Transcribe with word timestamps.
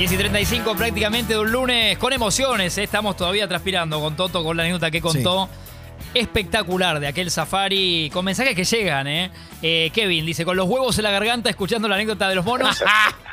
10 0.00 0.12
y 0.12 0.16
35 0.16 0.74
prácticamente 0.76 1.34
de 1.34 1.38
un 1.40 1.52
lunes 1.52 1.98
con 1.98 2.10
emociones. 2.14 2.78
¿eh? 2.78 2.84
Estamos 2.84 3.18
todavía 3.18 3.46
transpirando 3.46 4.00
con 4.00 4.16
Toto, 4.16 4.42
con 4.42 4.56
la 4.56 4.62
anécdota 4.62 4.90
que 4.90 5.02
contó. 5.02 5.46
Espectacular 6.14 7.00
de 7.00 7.06
aquel 7.06 7.30
safari 7.30 8.08
con 8.10 8.24
mensajes 8.24 8.54
que 8.54 8.64
llegan, 8.64 9.06
¿eh? 9.06 9.30
Eh, 9.60 9.90
Kevin 9.92 10.24
dice, 10.24 10.46
con 10.46 10.56
los 10.56 10.66
huevos 10.66 10.96
en 10.96 11.04
la 11.04 11.10
garganta 11.10 11.50
escuchando 11.50 11.86
la 11.86 11.96
anécdota 11.96 12.30
de 12.30 12.34
los 12.34 12.46
monos. 12.46 12.82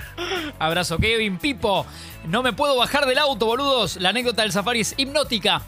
Abrazo 0.60 0.98
Kevin, 0.98 1.38
Pipo. 1.38 1.86
No 2.26 2.44
me 2.44 2.52
puedo 2.52 2.76
bajar 2.76 3.06
del 3.06 3.20
auto, 3.20 3.46
boludos. 3.46 3.96
La 4.02 4.10
anécdota 4.10 4.42
del 4.42 4.52
safari 4.52 4.82
es 4.82 4.94
hipnótica. 4.98 5.62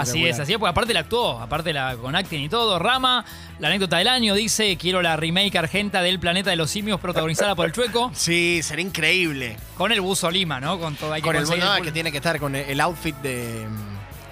Así 0.00 0.26
es, 0.26 0.38
así 0.38 0.52
es, 0.52 0.58
porque 0.58 0.70
aparte 0.70 0.94
la 0.94 1.00
actuó, 1.00 1.40
aparte 1.40 1.72
la 1.72 1.96
con 1.96 2.14
acting 2.16 2.40
y 2.40 2.48
todo. 2.48 2.78
Rama, 2.78 3.24
la 3.58 3.68
anécdota 3.68 3.98
del 3.98 4.08
año 4.08 4.34
dice, 4.34 4.76
quiero 4.76 5.02
la 5.02 5.16
remake 5.16 5.56
argenta 5.56 6.02
del 6.02 6.18
Planeta 6.18 6.50
de 6.50 6.56
los 6.56 6.70
Simios 6.70 7.00
protagonizada 7.00 7.54
por 7.54 7.66
el 7.66 7.72
Chueco. 7.72 8.10
Sí, 8.14 8.60
sería 8.62 8.84
increíble. 8.84 9.56
Con 9.76 9.92
el 9.92 10.00
buzo 10.00 10.30
Lima, 10.30 10.60
¿no? 10.60 10.78
Con 10.78 10.96
todo 10.96 11.12
hay 11.12 11.20
que 11.22 11.26
Con 11.26 11.36
el 11.36 11.44
no, 11.44 11.76
el- 11.76 11.82
que 11.82 11.92
tiene 11.92 12.10
que 12.10 12.18
estar 12.18 12.38
con 12.38 12.54
el 12.54 12.80
outfit 12.80 13.16
de, 13.16 13.66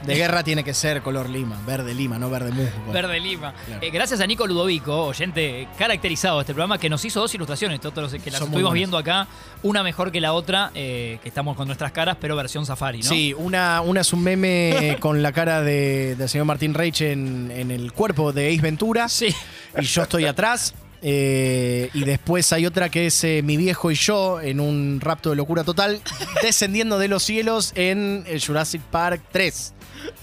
de 0.06 0.14
guerra 0.14 0.42
tiene 0.44 0.62
que 0.64 0.72
ser 0.74 1.02
color 1.02 1.28
lima, 1.28 1.60
verde 1.66 1.94
lima, 1.94 2.18
no 2.18 2.30
verde 2.30 2.50
musgo. 2.52 2.92
Verde 2.92 3.20
Lima. 3.20 3.52
Claro. 3.66 3.82
Eh, 3.82 3.90
gracias 3.90 4.20
a 4.20 4.26
Nico 4.26 4.46
Ludovico, 4.46 5.06
oyente 5.06 5.68
caracterizado 5.78 6.36
de 6.38 6.42
este 6.42 6.54
programa, 6.54 6.78
que 6.78 6.88
nos 6.88 7.04
hizo 7.04 7.20
dos 7.20 7.34
ilustraciones, 7.34 7.80
todos 7.80 8.12
los 8.12 8.22
que 8.22 8.30
las 8.30 8.38
Son 8.38 8.48
estuvimos 8.48 8.72
viendo 8.72 8.96
acá, 8.98 9.26
una 9.62 9.82
mejor 9.82 10.12
que 10.12 10.20
la 10.20 10.32
otra, 10.32 10.70
eh, 10.74 11.18
que 11.22 11.28
estamos 11.28 11.56
con 11.56 11.66
nuestras 11.66 11.92
caras, 11.92 12.16
pero 12.20 12.36
versión 12.36 12.64
Safari, 12.66 12.98
¿no? 13.02 13.08
Sí, 13.08 13.34
una, 13.36 13.80
una 13.80 14.00
es 14.02 14.12
un 14.12 14.22
meme 14.22 14.96
con 15.00 15.22
la 15.22 15.32
cara 15.32 15.62
de- 15.62 16.14
del 16.16 16.28
señor 16.28 16.46
Martín 16.46 16.74
Reich 16.74 17.00
en, 17.02 17.50
en 17.54 17.70
el 17.70 17.92
cuerpo 17.92 18.32
de 18.32 18.48
Ace 18.52 18.62
Ventura. 18.62 19.08
Sí. 19.08 19.34
Y 19.78 19.84
yo 19.84 20.02
estoy 20.02 20.24
atrás. 20.26 20.74
Eh, 21.02 21.90
y 21.94 22.04
después 22.04 22.52
hay 22.52 22.66
otra 22.66 22.88
que 22.88 23.06
es 23.06 23.22
eh, 23.22 23.42
mi 23.44 23.56
viejo 23.56 23.90
y 23.90 23.94
yo 23.94 24.40
en 24.40 24.58
un 24.58 24.98
rapto 25.00 25.30
de 25.30 25.36
locura 25.36 25.62
total, 25.62 26.00
descendiendo 26.42 26.98
de 26.98 27.06
los 27.06 27.22
cielos 27.22 27.72
en 27.76 28.24
el 28.26 28.42
Jurassic 28.44 28.80
Park 28.82 29.22
3. 29.30 29.74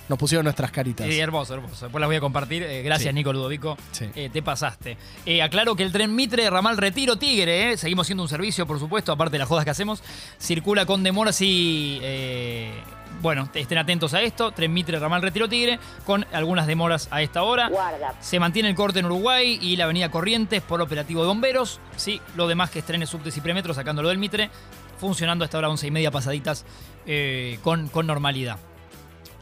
Nos 0.09 0.19
pusieron 0.19 0.43
nuestras 0.43 0.71
caritas. 0.71 1.07
Sí, 1.07 1.19
hermoso, 1.19 1.53
hermoso. 1.53 1.85
Después 1.85 1.99
las 1.99 2.07
voy 2.07 2.15
a 2.15 2.19
compartir. 2.19 2.63
Eh, 2.63 2.81
gracias, 2.83 3.09
Sí. 3.11 3.15
Nico 3.15 3.31
Ludovico. 3.33 3.77
Sí. 3.91 4.05
Eh, 4.15 4.29
te 4.31 4.41
pasaste. 4.41 4.97
Eh, 5.25 5.41
aclaro 5.41 5.75
que 5.75 5.83
el 5.83 5.91
tren 5.91 6.15
Mitre, 6.15 6.49
ramal 6.49 6.77
Retiro 6.77 7.15
Tigre, 7.17 7.71
eh, 7.73 7.77
seguimos 7.77 8.05
siendo 8.07 8.23
un 8.23 8.29
servicio, 8.29 8.65
por 8.67 8.79
supuesto, 8.79 9.11
aparte 9.11 9.33
de 9.33 9.39
las 9.39 9.47
jodas 9.47 9.63
que 9.65 9.71
hacemos, 9.71 10.03
circula 10.39 10.85
con 10.85 11.03
demoras 11.03 11.41
y. 11.41 11.99
eh, 12.01 12.71
bueno, 13.21 13.47
estén 13.53 13.77
atentos 13.77 14.13
a 14.15 14.21
esto. 14.21 14.51
Tren 14.51 14.73
Mitre, 14.73 14.99
ramal 14.99 15.21
Retiro 15.21 15.47
Tigre, 15.47 15.79
con 16.05 16.25
algunas 16.33 16.67
demoras 16.67 17.07
a 17.11 17.21
esta 17.21 17.43
hora. 17.43 17.69
Guarda. 17.69 18.15
Se 18.19 18.37
mantiene 18.39 18.67
el 18.69 18.75
corte 18.75 18.99
en 18.99 19.05
Uruguay 19.05 19.57
y 19.61 19.77
la 19.77 19.85
avenida 19.85 20.11
Corrientes 20.11 20.61
por 20.61 20.81
operativo 20.81 21.21
de 21.21 21.27
bomberos. 21.27 21.79
Sí, 21.95 22.19
lo 22.35 22.47
demás 22.47 22.69
que 22.71 22.79
es 22.79 22.85
trenes, 22.85 23.09
subtes 23.09 23.37
y 23.37 23.41
premetros, 23.41 23.77
sacándolo 23.77 24.09
del 24.09 24.17
Mitre, 24.17 24.49
funcionando 24.99 25.45
hasta 25.45 25.57
ahora 25.57 25.69
11 25.69 25.87
y 25.87 25.91
media 25.91 26.11
pasaditas 26.11 26.65
eh, 27.05 27.59
con, 27.61 27.87
con 27.87 28.07
normalidad. 28.07 28.57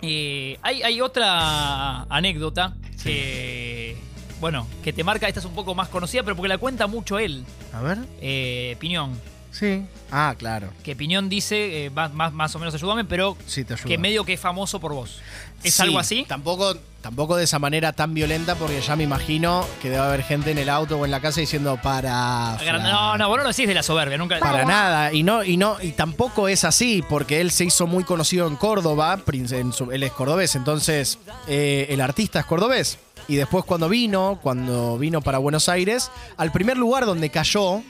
Eh, 0.02 0.57
hay, 0.61 0.81
hay 0.83 1.02
otra 1.02 2.03
anécdota 2.03 2.73
que, 3.03 3.95
bueno, 4.39 4.67
que 4.83 4.94
te 4.94 5.03
marca, 5.03 5.27
esta 5.27 5.39
es 5.39 5.45
un 5.45 5.53
poco 5.53 5.75
más 5.75 5.89
conocida, 5.89 6.23
pero 6.23 6.35
porque 6.35 6.49
la 6.49 6.57
cuenta 6.57 6.88
mucho 6.88 7.19
él, 7.19 7.44
A 7.73 7.81
ver. 7.81 7.99
eh, 8.22 8.75
Piñón. 8.79 9.11
Sí. 9.52 9.85
Ah, 10.11 10.33
claro. 10.38 10.69
Que 10.83 10.95
Piñón 10.95 11.27
dice, 11.30 11.85
eh, 11.85 11.89
más, 11.89 12.13
más, 12.13 12.31
más 12.33 12.55
o 12.55 12.59
menos 12.59 12.73
ayúdame, 12.73 13.03
pero 13.05 13.38
Sí, 13.45 13.63
te 13.66 13.73
ayuda. 13.73 13.88
que 13.88 13.97
medio 13.97 14.23
que 14.23 14.33
es 14.33 14.39
famoso 14.39 14.80
por 14.80 14.94
vos. 14.94 15.19
¿Es 15.63 15.75
Sí, 15.75 15.83
algo 15.83 15.99
así? 15.99 16.25
Tampoco, 16.27 16.75
tampoco 17.02 17.35
de 17.35 17.44
esa 17.44 17.59
manera 17.59 17.94
tan 17.94 18.13
violenta, 18.16 18.55
porque 18.55 18.81
ya 18.81 18.95
me 18.95 19.03
imagino 19.03 19.63
que 19.81 19.89
debe 19.91 20.02
haber 20.02 20.23
gente 20.23 20.49
en 20.52 20.57
el 20.57 20.69
auto 20.69 20.97
o 20.97 21.05
en 21.05 21.11
la 21.11 21.19
casa 21.19 21.39
diciendo 21.41 21.77
para. 21.83 22.57
No, 22.81 23.17
no, 23.17 23.27
vos 23.27 23.38
no 23.38 23.44
lo 23.44 23.49
decís 23.49 23.67
de 23.67 23.73
la 23.75 23.83
soberbia, 23.83 24.17
nunca. 24.17 24.39
Para 24.39 24.66
nada, 24.66 25.13
y 25.13 25.22
no, 25.22 25.44
y 25.44 25.57
no, 25.57 25.77
y 25.81 25.91
tampoco 25.91 26.47
es 26.47 26.63
así, 26.63 27.03
porque 27.07 27.41
él 27.41 27.52
se 27.52 27.66
hizo 27.66 27.85
muy 27.85 28.03
conocido 28.03 28.47
en 28.47 28.55
Córdoba, 28.55 29.17
prince- 29.23 29.59
en 29.59 29.72
su- 29.73 29.91
él 29.91 30.02
es 30.02 30.11
cordobés, 30.13 30.56
entonces 30.56 31.19
eh, 31.47 31.85
el 31.90 32.01
artista 32.01 32.40
es 32.40 32.45
cordobés. 32.45 32.97
Y 33.28 33.35
después 33.35 33.63
cuando 33.66 33.88
vino, 33.88 34.40
cuando 34.41 34.97
vino 34.97 35.22
para 35.22 35.38
Buenos 35.38 35.69
Aires, 35.69 36.09
al 36.38 36.51
primer 36.51 36.75
lugar 36.78 37.06
donde 37.06 37.29
cayó, 37.29 37.84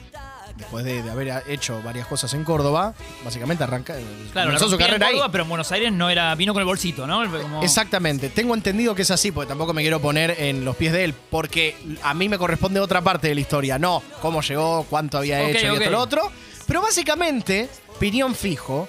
después 0.58 0.86
de, 0.86 1.02
de 1.04 1.10
haber 1.12 1.44
hecho 1.48 1.82
varias 1.84 2.08
cosas 2.08 2.34
en 2.34 2.44
Córdoba, 2.44 2.94
básicamente 3.24 3.64
arranca, 3.64 3.96
Claro, 4.32 4.48
comenzó 4.50 4.68
su 4.70 4.76
en 4.76 4.80
carrera 4.82 5.08
ahí. 5.08 5.14
Córdoba, 5.14 5.32
pero 5.32 5.44
en 5.44 5.50
Buenos 5.50 5.72
Aires 5.72 5.92
no 5.92 6.10
era, 6.10 6.34
vino 6.36 6.54
con 6.54 6.62
el 6.62 6.66
bolsito, 6.66 7.06
¿no? 7.08 7.24
Como- 7.42 7.64
Exactamente, 7.64 8.30
tengo 8.30 8.54
entendido 8.54 8.96
que 8.96 9.02
es 9.04 9.12
así, 9.12 9.32
porque 9.32 9.50
tampoco 9.50 9.74
me 9.74 9.82
quiero 9.82 10.00
poner 10.02 10.36
en 10.40 10.64
los 10.66 10.76
pies 10.76 10.94
de 10.94 11.04
él, 11.06 11.14
porque 11.30 11.76
a 12.04 12.14
mí 12.14 12.30
me 12.30 12.38
corresponde 12.38 12.80
otra 12.80 13.02
parte 13.02 13.28
de 13.28 13.36
la 13.36 13.42
historia, 13.42 13.78
no 13.80 14.02
cómo 14.22 14.42
llegó, 14.42 14.86
cuánto 14.90 15.18
había 15.18 15.42
hecho 15.50 15.66
y 15.68 15.70
ok. 15.70 15.78
esto 15.80 15.92
lo 15.92 16.00
otro. 16.00 16.32
Pero 16.68 16.82
básicamente, 16.82 17.70
Piñón 18.00 18.36
Fijo 18.36 18.88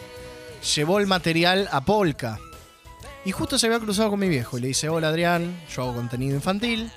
llevó 0.75 0.99
el 0.99 1.07
material 1.07 1.69
a 1.73 1.81
Polka. 1.81 2.39
Y 3.25 3.31
justo 3.33 3.59
se 3.59 3.67
había 3.67 3.79
cruzado 3.79 4.11
con 4.11 4.19
mi 4.21 4.29
viejo 4.29 4.59
y 4.59 4.61
le 4.61 4.69
dice, 4.69 4.89
hola 4.89 5.09
Adrián, 5.09 5.61
yo 5.75 5.83
hago 5.83 5.95
contenido 5.95 6.35
infantil, 6.35 6.91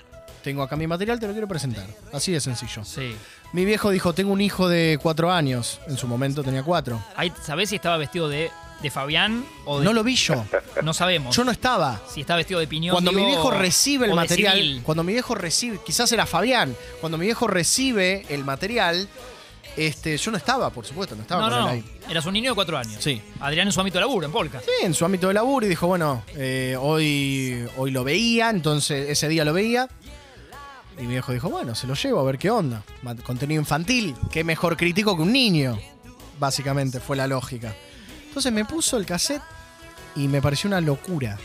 tengo 0.43 0.63
acá 0.63 0.75
mi 0.75 0.87
material, 0.87 1.19
te 1.19 1.27
lo 1.27 1.33
quiero 1.33 1.47
presentar. 1.47 1.85
Así 2.13 2.31
de 2.31 2.39
sencillo. 2.39 2.83
Sí. 2.83 3.15
Mi 3.55 3.63
viejo 3.63 3.89
dijo, 3.89 4.11
tengo 4.11 4.33
un 4.33 4.41
hijo 4.41 4.67
de 4.67 4.99
cuatro 5.01 5.31
años, 5.31 5.79
en 5.87 5.95
su 5.97 6.07
momento 6.07 6.43
tenía 6.43 6.61
cuatro. 6.61 7.01
Ahí, 7.15 7.31
¿Sabés 7.41 7.69
si 7.69 7.75
estaba 7.77 7.95
vestido 7.95 8.27
de, 8.27 8.51
de 8.81 8.91
Fabián 8.91 9.45
o 9.63 9.79
de.? 9.79 9.85
No 9.85 9.93
lo 9.93 10.03
vi 10.03 10.17
yo, 10.17 10.43
No 10.83 10.93
sabemos. 10.93 11.33
yo 11.33 11.45
no 11.45 11.51
estaba. 11.51 12.01
Si 12.13 12.19
está 12.19 12.35
vestido 12.35 12.59
de 12.59 12.67
piñón. 12.67 12.91
Cuando 12.91 13.13
mi 13.13 13.25
viejo 13.25 13.51
recibe 13.51 14.07
el 14.07 14.11
o 14.11 14.15
de 14.15 14.21
material, 14.23 14.57
civil. 14.57 14.81
cuando 14.83 15.05
mi 15.05 15.13
viejo 15.13 15.35
recibe, 15.35 15.79
quizás 15.85 16.11
era 16.11 16.25
Fabián, 16.25 16.75
cuando 16.99 17.17
mi 17.17 17.27
viejo 17.27 17.47
recibe 17.47 18.25
el 18.27 18.43
material, 18.43 19.07
este, 19.77 20.17
yo 20.17 20.31
no 20.31 20.37
estaba, 20.37 20.69
por 20.69 20.85
supuesto, 20.85 21.15
no 21.15 21.21
estaba 21.21 21.43
No, 21.43 21.49
con 21.49 21.59
no, 21.65 21.69
él 21.71 21.79
no. 21.79 21.89
ahí. 22.07 22.11
Eras 22.11 22.25
un 22.25 22.33
niño 22.33 22.51
de 22.51 22.55
cuatro 22.55 22.77
años. 22.77 23.01
Sí. 23.01 23.21
Adrián 23.39 23.67
en 23.67 23.71
su 23.71 23.79
ámbito 23.79 23.99
de 23.99 24.01
laburo, 24.01 24.25
en 24.25 24.33
Polka. 24.33 24.59
Sí, 24.59 24.85
en 24.85 24.93
su 24.93 25.05
ámbito 25.05 25.29
de 25.29 25.33
laburo 25.33 25.65
y 25.65 25.69
dijo, 25.69 25.87
bueno, 25.87 26.25
eh, 26.35 26.75
hoy, 26.77 27.65
hoy 27.77 27.91
lo 27.91 28.03
veía, 28.03 28.49
entonces 28.49 29.09
ese 29.09 29.29
día 29.29 29.45
lo 29.45 29.53
veía. 29.53 29.87
Y 30.97 31.01
mi 31.01 31.07
viejo 31.07 31.33
dijo, 31.33 31.49
bueno, 31.49 31.75
se 31.75 31.87
lo 31.87 31.93
llevo 31.93 32.19
a 32.19 32.23
ver 32.23 32.37
qué 32.37 32.49
onda. 32.49 32.81
Contenido 33.23 33.59
infantil, 33.61 34.15
qué 34.31 34.43
mejor 34.43 34.77
crítico 34.77 35.15
que 35.15 35.23
un 35.23 35.31
niño. 35.33 35.77
Básicamente 36.39 36.99
fue 36.99 37.17
la 37.17 37.27
lógica. 37.27 37.75
Entonces 38.27 38.51
me 38.51 38.65
puso 38.65 38.97
el 38.97 39.05
cassette 39.05 39.41
y 40.15 40.27
me 40.27 40.41
pareció 40.41 40.67
una 40.69 40.81
locura. 40.81 41.37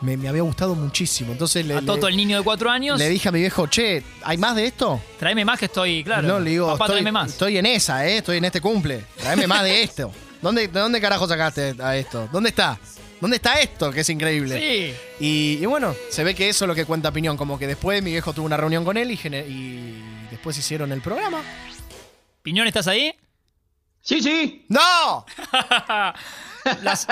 Me, 0.00 0.16
me 0.16 0.28
había 0.28 0.42
gustado 0.42 0.74
muchísimo. 0.74 1.30
Entonces 1.32 1.64
le, 1.64 1.76
A 1.76 1.80
Toto, 1.80 2.06
le- 2.06 2.10
el 2.12 2.16
niño 2.16 2.36
de 2.38 2.42
cuatro 2.42 2.70
años. 2.70 2.98
le 2.98 3.08
dije 3.08 3.28
a 3.28 3.32
mi 3.32 3.38
viejo, 3.38 3.68
che, 3.68 4.02
¿hay 4.24 4.36
más 4.36 4.56
de 4.56 4.66
esto? 4.66 5.00
Tráeme 5.18 5.44
más 5.44 5.60
que 5.60 5.66
estoy, 5.66 6.02
claro. 6.02 6.26
no, 6.26 6.40
le 6.40 6.50
digo, 6.50 6.66
Papá, 6.66 6.86
estoy, 6.86 6.94
tráeme 6.96 7.12
más. 7.12 7.30
estoy 7.30 7.58
en 7.58 7.66
esa, 7.66 8.04
¿eh? 8.06 8.16
Estoy 8.18 8.38
en 8.38 8.44
este 8.46 8.60
cumple. 8.60 9.04
Tráeme 9.20 9.46
más 9.46 9.62
de 9.62 9.82
esto. 9.82 10.10
¿Dónde, 10.40 10.66
¿De 10.66 10.80
dónde 10.80 11.00
carajo 11.00 11.28
sacaste 11.28 11.76
a 11.80 11.96
esto? 11.96 12.28
¿Dónde 12.32 12.48
está? 12.48 12.76
¿Dónde 13.22 13.36
está 13.36 13.60
esto? 13.60 13.92
Que 13.92 14.00
es 14.00 14.08
increíble. 14.10 14.58
Sí. 14.58 14.96
Y, 15.24 15.62
y 15.62 15.66
bueno, 15.66 15.94
se 16.10 16.24
ve 16.24 16.34
que 16.34 16.48
eso 16.48 16.64
es 16.64 16.68
lo 16.68 16.74
que 16.74 16.84
cuenta 16.84 17.12
Piñón. 17.12 17.36
Como 17.36 17.56
que 17.56 17.68
después 17.68 18.02
mi 18.02 18.10
viejo 18.10 18.32
tuvo 18.32 18.46
una 18.46 18.56
reunión 18.56 18.84
con 18.84 18.96
él 18.96 19.12
y, 19.12 20.02
después 20.28 20.58
hicieron 20.58 20.90
el 20.90 21.00
programa. 21.00 21.40
Piñón, 22.42 22.66
¿estás 22.66 22.88
ahí? 22.88 23.14
Sí, 24.00 24.20
sí. 24.20 24.66
¡No! 24.68 25.24
Las- 26.82 27.06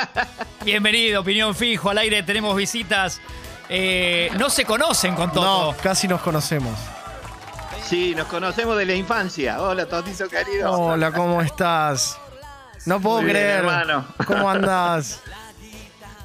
Bienvenido, 0.64 1.22
Piñón 1.22 1.54
Fijo. 1.54 1.90
Al 1.90 1.98
aire 1.98 2.24
tenemos 2.24 2.56
visitas. 2.56 3.20
Eh, 3.68 4.32
no 4.36 4.50
se 4.50 4.64
conocen 4.64 5.14
con 5.14 5.30
Toto. 5.30 5.70
No, 5.70 5.76
casi 5.80 6.08
nos 6.08 6.20
conocemos. 6.22 6.76
Sí, 7.88 8.16
nos 8.16 8.26
conocemos 8.26 8.76
de 8.76 8.84
la 8.84 8.94
infancia. 8.94 9.62
Hola, 9.62 9.86
Totito 9.86 10.28
querido. 10.28 10.72
Hola, 10.72 11.12
¿cómo 11.12 11.40
estás? 11.40 12.18
No 12.84 13.00
puedo 13.00 13.18
Muy 13.18 13.26
bien, 13.26 13.36
creer. 13.36 13.58
hermano. 13.60 14.08
¿Cómo 14.26 14.50
andás? 14.50 15.22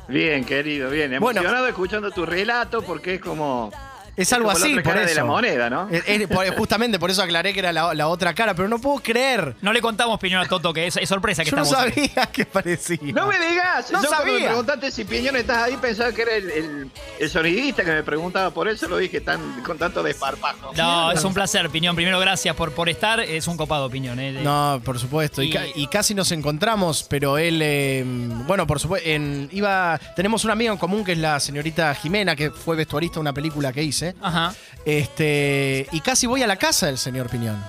Bien, 0.08 0.46
querido, 0.46 0.90
bien. 0.90 1.20
Bueno. 1.20 1.40
Emocionado 1.40 1.68
escuchando 1.68 2.12
tu 2.12 2.26
relato 2.26 2.82
porque 2.82 3.16
es 3.16 3.22
como. 3.22 3.72
Es 4.18 4.32
algo 4.34 4.48
como 4.48 4.60
la 4.60 4.66
así, 4.66 4.74
otra 4.74 4.84
por 4.84 4.94
cara 4.94 5.06
eso. 5.06 5.10
de 5.10 5.16
la 5.16 5.26
moneda, 5.26 5.70
¿no? 5.70 5.90
Es- 5.90 6.04
es- 6.08 6.28
por- 6.28 6.48
justamente 6.56 7.00
por 7.00 7.12
eso 7.12 7.22
aclaré 7.22 7.54
que 7.54 7.60
era 7.60 7.74
la, 7.74 7.94
la 7.94 8.08
otra 8.08 8.34
cara, 8.34 8.54
pero 8.54 8.68
no 8.68 8.80
puedo 8.80 9.00
creer. 9.04 9.56
No 9.62 9.74
le 9.74 9.82
contamos 9.82 10.20
Piñón 10.20 10.42
a 10.42 10.48
Toto, 10.48 10.74
que 10.74 10.88
es, 10.88 10.98
es 10.98 11.10
sorpresa 11.10 11.44
que 11.44 11.52
Yo 11.52 11.58
no 11.58 11.64
estamos. 11.64 11.94
sabía 11.94 12.26
que 12.32 12.46
parecía. 12.46 12.98
No 13.14 13.28
me 13.28 13.38
digas. 13.40 13.92
No 13.92 14.02
Yo 14.02 14.08
cuando 14.10 14.26
me 14.26 14.32
sabía. 14.34 14.48
preguntaste 14.50 14.92
si 14.92 15.04
Piñón 15.06 15.36
estás 15.36 15.58
ahí, 15.64 15.78
pensaba 15.78 16.12
que 16.14 16.22
era 16.22 16.36
el, 16.36 16.50
el- 16.52 16.92
el 17.20 17.30
sonidista 17.30 17.84
que 17.84 17.92
me 17.92 18.04
preguntaba. 18.04 18.52
Por 18.52 18.68
eso 18.68 18.88
lo 18.88 18.98
dije 18.98 19.22
tan, 19.22 19.62
con 19.64 19.78
tanto 19.78 20.02
desparpajo. 20.02 20.72
No, 20.78 21.12
es 21.12 21.24
un 21.24 21.34
placer, 21.34 21.70
Piñón. 21.70 21.96
Primero, 21.96 22.20
gracias 22.20 22.56
por, 22.56 22.72
por 22.72 22.88
estar. 22.90 23.20
Es 23.20 23.48
un 23.48 23.58
copado, 23.58 23.90
Piñón. 23.90 24.20
eh. 24.20 24.32
No, 24.44 24.82
por 24.84 24.98
supuesto. 25.00 25.42
Y, 25.42 25.48
Y- 25.50 25.52
ca- 25.54 25.66
y 25.76 25.88
casi 25.88 26.14
nos 26.14 26.32
encontramos, 26.32 27.04
pero 27.10 27.38
él, 27.38 27.60
eh, 27.62 28.04
bueno, 28.06 28.66
por 28.66 28.80
supuesto, 28.80 29.10
en, 29.10 29.50
iba, 29.52 30.00
tenemos 30.16 30.44
una 30.46 30.54
amiga 30.54 30.72
en 30.72 30.78
común 30.78 31.04
que 31.04 31.12
es 31.14 31.18
la 31.18 31.40
señorita 31.40 31.94
Jimena, 31.96 32.36
que 32.36 32.52
fue 32.52 32.76
vestuarista 32.76 33.16
de 33.16 33.20
una 33.22 33.34
película 33.34 33.74
que 33.74 33.84
hice. 33.84 34.05
Ajá. 34.22 34.54
Este, 34.86 35.88
y 35.92 36.02
casi 36.02 36.28
voy 36.28 36.44
a 36.44 36.48
la 36.48 36.58
casa 36.58 36.88
del 36.88 36.98
señor 36.98 37.30
Piñón 37.30 37.64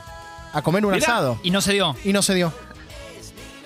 a 0.52 0.62
comer 0.62 0.84
un 0.84 0.92
Mirá. 0.92 1.06
asado. 1.06 1.40
Y 1.42 1.50
no 1.50 1.60
se 1.60 1.72
dio. 1.72 1.96
Y 2.04 2.12
no 2.12 2.22
se 2.22 2.34
dio. 2.34 2.52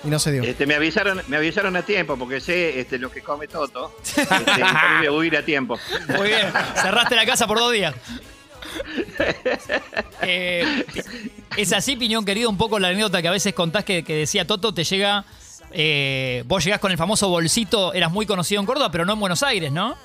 Y 0.03 0.07
no 0.07 0.19
se 0.19 0.31
dio. 0.31 0.43
Este, 0.43 0.65
me 0.65 0.75
avisaron, 0.75 1.21
me 1.27 1.37
avisaron 1.37 1.75
a 1.75 1.83
tiempo 1.83 2.17
porque 2.17 2.39
sé 2.39 2.79
este, 2.79 2.97
lo 2.97 3.11
que 3.11 3.21
come 3.21 3.47
Toto. 3.47 3.95
Este, 4.05 4.29
voy 4.99 5.07
a 5.07 5.11
huir 5.11 5.37
a 5.37 5.43
tiempo. 5.43 5.77
Muy 6.17 6.27
bien. 6.27 6.47
Cerraste 6.75 7.15
la 7.15 7.25
casa 7.25 7.47
por 7.47 7.59
dos 7.59 7.71
días. 7.71 7.93
Eh, 10.23 10.85
es 11.57 11.73
así, 11.73 11.95
Piñón 11.95 12.23
querido, 12.23 12.47
un 12.47 12.55
poco 12.57 12.77
la 12.77 12.89
anécdota 12.89 13.23
que 13.23 13.27
a 13.27 13.31
veces 13.31 13.55
contás 13.55 13.83
que, 13.83 14.03
que 14.03 14.15
decía 14.15 14.45
Toto, 14.45 14.71
te 14.71 14.83
llega 14.83 15.25
eh, 15.71 16.43
vos 16.45 16.63
llegás 16.63 16.79
con 16.79 16.91
el 16.91 16.97
famoso 16.97 17.29
bolsito, 17.29 17.93
eras 17.93 18.11
muy 18.11 18.25
conocido 18.25 18.59
en 18.59 18.65
Córdoba, 18.65 18.91
pero 18.91 19.05
no 19.05 19.13
en 19.13 19.19
Buenos 19.19 19.43
Aires, 19.43 19.71
¿no? 19.71 19.95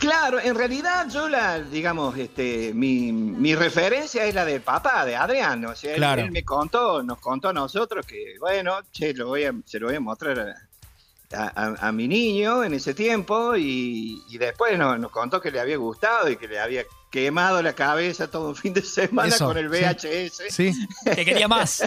Claro, 0.00 0.40
en 0.40 0.54
realidad 0.54 1.06
yo 1.10 1.28
la, 1.28 1.60
digamos, 1.60 2.16
este, 2.16 2.72
mi, 2.74 3.12
mi 3.12 3.54
referencia 3.54 4.24
es 4.24 4.34
la 4.34 4.46
del 4.46 4.62
papá, 4.62 5.04
de 5.04 5.14
Adrián. 5.14 5.62
O 5.66 5.76
sea, 5.76 5.90
él- 5.92 5.96
Claro. 5.98 6.22
él, 6.22 6.30
me 6.30 6.42
contó, 6.42 7.02
nos 7.02 7.18
contó 7.18 7.50
a 7.50 7.52
nosotros 7.52 8.06
que, 8.06 8.36
bueno, 8.40 8.78
che, 8.92 9.12
lo 9.12 9.26
voy 9.28 9.44
a, 9.44 9.52
se 9.66 9.78
lo 9.78 9.88
voy 9.88 9.96
a 9.96 10.00
mostrar 10.00 10.56
a, 11.32 11.52
a- 11.54 11.88
a 11.88 11.92
mi 11.92 12.08
niño 12.08 12.64
en 12.64 12.72
ese 12.74 12.94
tiempo 12.94 13.54
y, 13.56 14.22
y 14.30 14.38
después 14.38 14.78
nos, 14.78 14.98
nos 14.98 15.10
contó 15.10 15.38
que 15.40 15.50
le 15.50 15.60
había 15.60 15.76
gustado 15.76 16.30
y 16.30 16.36
que 16.36 16.48
le 16.48 16.58
había 16.58 16.84
quemado 17.10 17.60
la 17.62 17.74
cabeza 17.74 18.30
todo 18.30 18.48
un 18.48 18.56
fin 18.56 18.72
de 18.72 18.82
semana 18.82 19.28
Eso, 19.34 19.46
con 19.46 19.58
el. 19.58 19.68
VHS. 19.68 20.44
Sí, 20.48 20.72
Que 21.04 21.24
quería 21.26 21.46
más. 21.46 21.82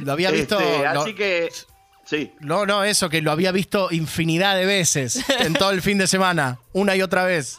lo 0.00 0.10
había 0.12 0.32
visto. 0.32 0.58
Este, 0.58 0.86
así 0.88 1.14
que, 1.14 1.50
sí. 2.10 2.32
No, 2.40 2.66
no, 2.66 2.84
eso, 2.84 3.08
que 3.08 3.22
lo 3.22 3.30
había 3.30 3.52
visto 3.52 3.88
infinidad 3.92 4.56
de 4.56 4.66
veces 4.66 5.24
en 5.38 5.54
todo 5.54 5.70
el 5.70 5.80
fin 5.80 5.96
de 5.96 6.06
semana, 6.06 6.58
una 6.72 6.94
y 6.96 7.02
otra 7.02 7.24
vez. 7.24 7.58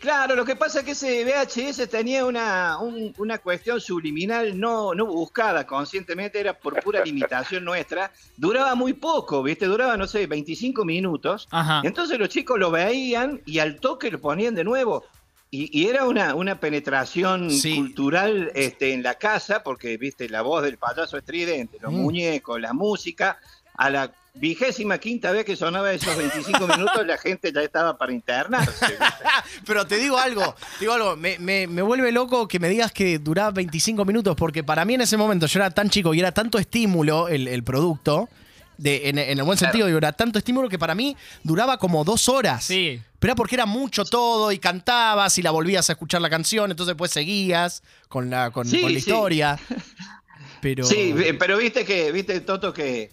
Claro, 0.00 0.34
lo 0.34 0.46
que 0.46 0.56
pasa 0.56 0.78
es 0.78 0.84
que 0.86 0.92
ese 0.92 1.24
VHS 1.26 1.86
tenía 1.90 2.24
una, 2.24 2.78
un- 2.78 3.12
una 3.18 3.36
cuestión 3.36 3.82
subliminal 3.82 4.58
no, 4.58 4.94
no 4.94 5.04
buscada 5.04 5.66
conscientemente, 5.66 6.40
era 6.40 6.54
por 6.58 6.82
pura 6.82 7.04
limitación 7.04 7.64
nuestra. 7.66 8.10
Duraba 8.38 8.74
muy 8.74 8.94
poco, 8.94 9.42
¿viste? 9.42 9.66
Duraba, 9.66 9.98
no 9.98 10.06
sé, 10.06 10.26
25 10.26 10.86
minutos. 10.86 11.48
Ajá. 11.50 11.82
Entonces 11.84 12.18
los 12.18 12.30
chicos 12.30 12.58
lo 12.58 12.70
veían 12.70 13.42
y 13.44 13.58
al 13.58 13.78
toque 13.78 14.10
lo 14.10 14.18
ponían 14.22 14.54
de 14.54 14.64
nuevo. 14.64 15.04
Y, 15.50 15.68
y 15.78 15.88
era 15.88 16.06
una, 16.06 16.34
una 16.34 16.58
penetración 16.60 17.50
Sí. 17.50 17.76
cultural 17.76 18.52
este, 18.54 18.94
en 18.94 19.02
la 19.02 19.16
casa, 19.16 19.62
porque, 19.62 19.98
viste, 19.98 20.30
la 20.30 20.40
voz 20.40 20.62
del 20.62 20.78
payaso 20.78 21.18
estridente, 21.18 21.76
los 21.82 21.92
Mm. 21.92 21.96
muñecos, 21.96 22.58
la 22.58 22.72
música. 22.72 23.38
A 23.80 23.88
la 23.88 24.12
vigésima 24.34 24.98
quinta 24.98 25.32
vez 25.32 25.44
que 25.46 25.56
sonaba 25.56 25.90
esos 25.92 26.14
25 26.16 26.66
minutos, 26.76 27.06
la 27.06 27.16
gente 27.16 27.50
ya 27.52 27.62
estaba 27.62 27.96
para 27.96 28.12
internarse. 28.12 28.94
Pero 29.66 29.86
te 29.86 29.96
digo 29.96 30.18
algo, 30.18 30.54
te 30.78 30.80
digo 30.80 30.92
algo, 30.92 31.16
me, 31.16 31.38
me- 31.38 31.66
me 31.66 31.80
vuelve 31.82 32.12
loco 32.12 32.46
que 32.46 32.58
me 32.58 32.68
digas 32.68 32.92
que 32.92 33.18
duraba 33.18 33.50
25 33.52 34.04
minutos, 34.04 34.36
porque 34.36 34.62
para 34.62 34.84
mí 34.84 34.94
en 34.94 35.00
ese 35.00 35.16
momento 35.16 35.46
yo 35.46 35.58
era 35.60 35.70
tan 35.70 35.88
chico 35.88 36.12
y 36.12 36.20
era 36.20 36.30
tanto 36.32 36.58
estímulo 36.58 37.28
el, 37.28 37.48
el 37.48 37.64
producto, 37.64 38.28
de, 38.76 39.08
en, 39.10 39.18
en 39.18 39.38
el 39.38 39.44
buen 39.44 39.56
Claro. 39.58 39.72
sentido, 39.72 39.86
digo, 39.86 39.98
era 39.98 40.12
tanto 40.12 40.38
estímulo 40.38 40.68
que 40.68 40.78
para 40.78 40.94
mí 40.94 41.16
duraba 41.42 41.78
como 41.78 42.04
dos 42.04 42.28
horas. 42.28 42.64
Sí. 42.64 43.00
Pero 43.18 43.30
era 43.32 43.36
porque 43.36 43.54
era 43.56 43.66
mucho 43.66 44.04
todo 44.04 44.52
y 44.52 44.58
cantabas 44.58 45.36
y 45.38 45.42
la 45.42 45.50
volvías 45.50 45.88
a 45.90 45.92
escuchar 45.94 46.20
la 46.22 46.30
canción, 46.30 46.70
entonces 46.70 46.92
después 46.94 47.10
seguías 47.10 47.82
con 48.08 48.30
la, 48.30 48.50
con, 48.50 48.66
Sí, 48.66 48.80
con 48.80 48.92
la 48.92 49.00
sí. 49.00 49.06
historia. 49.10 49.58
Pero... 50.62 50.84
Sí, 50.84 51.14
pero 51.38 51.56
viste 51.56 51.86
que, 51.86 52.12
viste, 52.12 52.38
Toto, 52.42 52.72
que, 52.74 53.10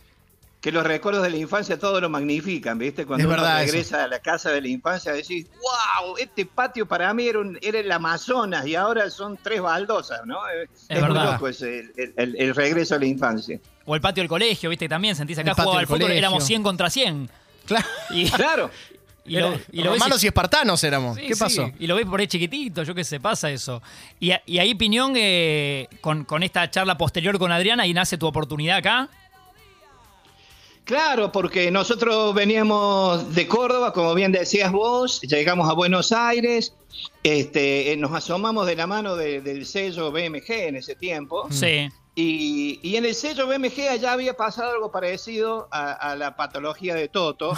que 0.67 0.71
los 0.73 0.85
recuerdos 0.85 1.23
de 1.23 1.29
la 1.29 1.37
infancia 1.37 1.79
todo 1.79 2.01
lo 2.01 2.09
magnifican, 2.09 2.77
¿viste? 2.77 3.05
Cuando 3.05 3.21
Es 3.23 3.27
uno 3.27 3.37
verdad 3.37 3.63
eso. 3.63 3.71
regresa 3.71 4.03
a 4.03 4.07
la 4.09 4.19
casa 4.19 4.51
de 4.51 4.59
la 4.59 4.67
infancia 4.67 5.13
decís, 5.13 5.45
wow, 5.61 6.17
este 6.17 6.45
patio 6.45 6.85
para 6.85 7.13
mí 7.13 7.25
era, 7.25 7.39
un- 7.39 7.57
era 7.61 7.79
el 7.79 7.89
Amazonas 7.89 8.67
y 8.67 8.75
ahora 8.75 9.09
son 9.09 9.37
tres 9.41 9.61
baldosas, 9.61 10.25
¿no? 10.25 10.37
Es 10.89 10.89
muy 10.89 10.99
verdad. 11.07 11.31
loco 11.33 11.47
ese, 11.47 11.79
el, 11.95 12.13
el- 12.17 12.35
el 12.37 12.53
regreso 12.53 12.95
a 12.95 12.99
la 12.99 13.05
infancia. 13.05 13.61
O 13.85 13.95
el 13.95 14.01
patio 14.01 14.21
del 14.21 14.27
colegio, 14.27 14.69
¿viste? 14.69 14.89
También 14.89 15.15
sentís 15.15 15.37
acá 15.37 15.53
jugaba 15.53 15.79
al 15.79 15.87
fútbol, 15.87 16.11
éramos 16.11 16.43
100 16.43 16.61
contra 16.63 16.89
100. 16.89 17.29
Claro. 17.65 17.85
Y, 18.09 18.29
Claro. 18.31 18.69
y 19.25 19.37
lo, 19.39 19.53
y 19.71 19.83
lo 19.83 19.91
ves 19.91 19.99
Romanos 20.01 20.21
y 20.25 20.27
espartanos 20.27 20.83
éramos. 20.83 21.15
Sí, 21.15 21.27
¿Qué 21.27 21.33
sí, 21.35 21.39
pasó? 21.39 21.71
Y 21.79 21.87
lo 21.87 21.95
ves 21.95 22.05
por 22.05 22.19
ahí 22.19 22.27
chiquitito, 22.27 22.83
yo 22.83 22.93
qué 22.93 23.05
sé, 23.05 23.21
pasa 23.21 23.49
eso. 23.49 23.81
Y, 24.19 24.31
a- 24.31 24.41
y 24.45 24.59
ahí, 24.59 24.75
Piñón, 24.75 25.13
eh, 25.15 25.87
con, 26.01 26.25
con 26.25 26.43
esta 26.43 26.69
charla 26.69 26.97
posterior 26.97 27.39
con 27.39 27.53
Adriana, 27.53 27.83
ahí 27.83 27.93
nace 27.93 28.17
tu 28.17 28.27
oportunidad 28.27 28.77
acá. 28.79 29.07
Claro, 30.87 31.31
porque 31.33 31.69
nosotros 31.69 32.33
veníamos 32.33 33.35
de 33.35 33.45
Córdoba, 33.47 33.91
como 33.91 34.13
bien 34.15 34.31
decías 34.31 34.71
vos, 34.71 35.19
llegamos 35.21 35.69
a 35.69 35.73
Buenos 35.73 36.13
Aires, 36.13 36.73
este, 37.23 37.91
eh, 37.91 37.97
nos 37.97 38.13
asomamos 38.13 38.65
de 38.65 38.75
la 38.77 38.87
mano 38.87 39.17
de- 39.17 39.41
del 39.41 39.65
sello 39.65 40.11
BMG 40.11 40.49
en 40.49 40.77
ese 40.77 40.95
tiempo. 40.95 41.47
Sí. 41.51 41.89
Y, 42.19 42.79
y 42.81 42.95
en 42.95 43.05
el 43.05 43.13
sello 43.13 43.45
BMG 43.47 43.89
allá 43.91 44.13
había 44.13 44.33
pasado 44.35 44.71
algo 44.71 44.91
parecido 44.91 45.67
a, 45.71 45.91
a 45.91 46.15
la 46.15 46.35
patología 46.35 46.95
de 46.95 47.09
Toto, 47.09 47.49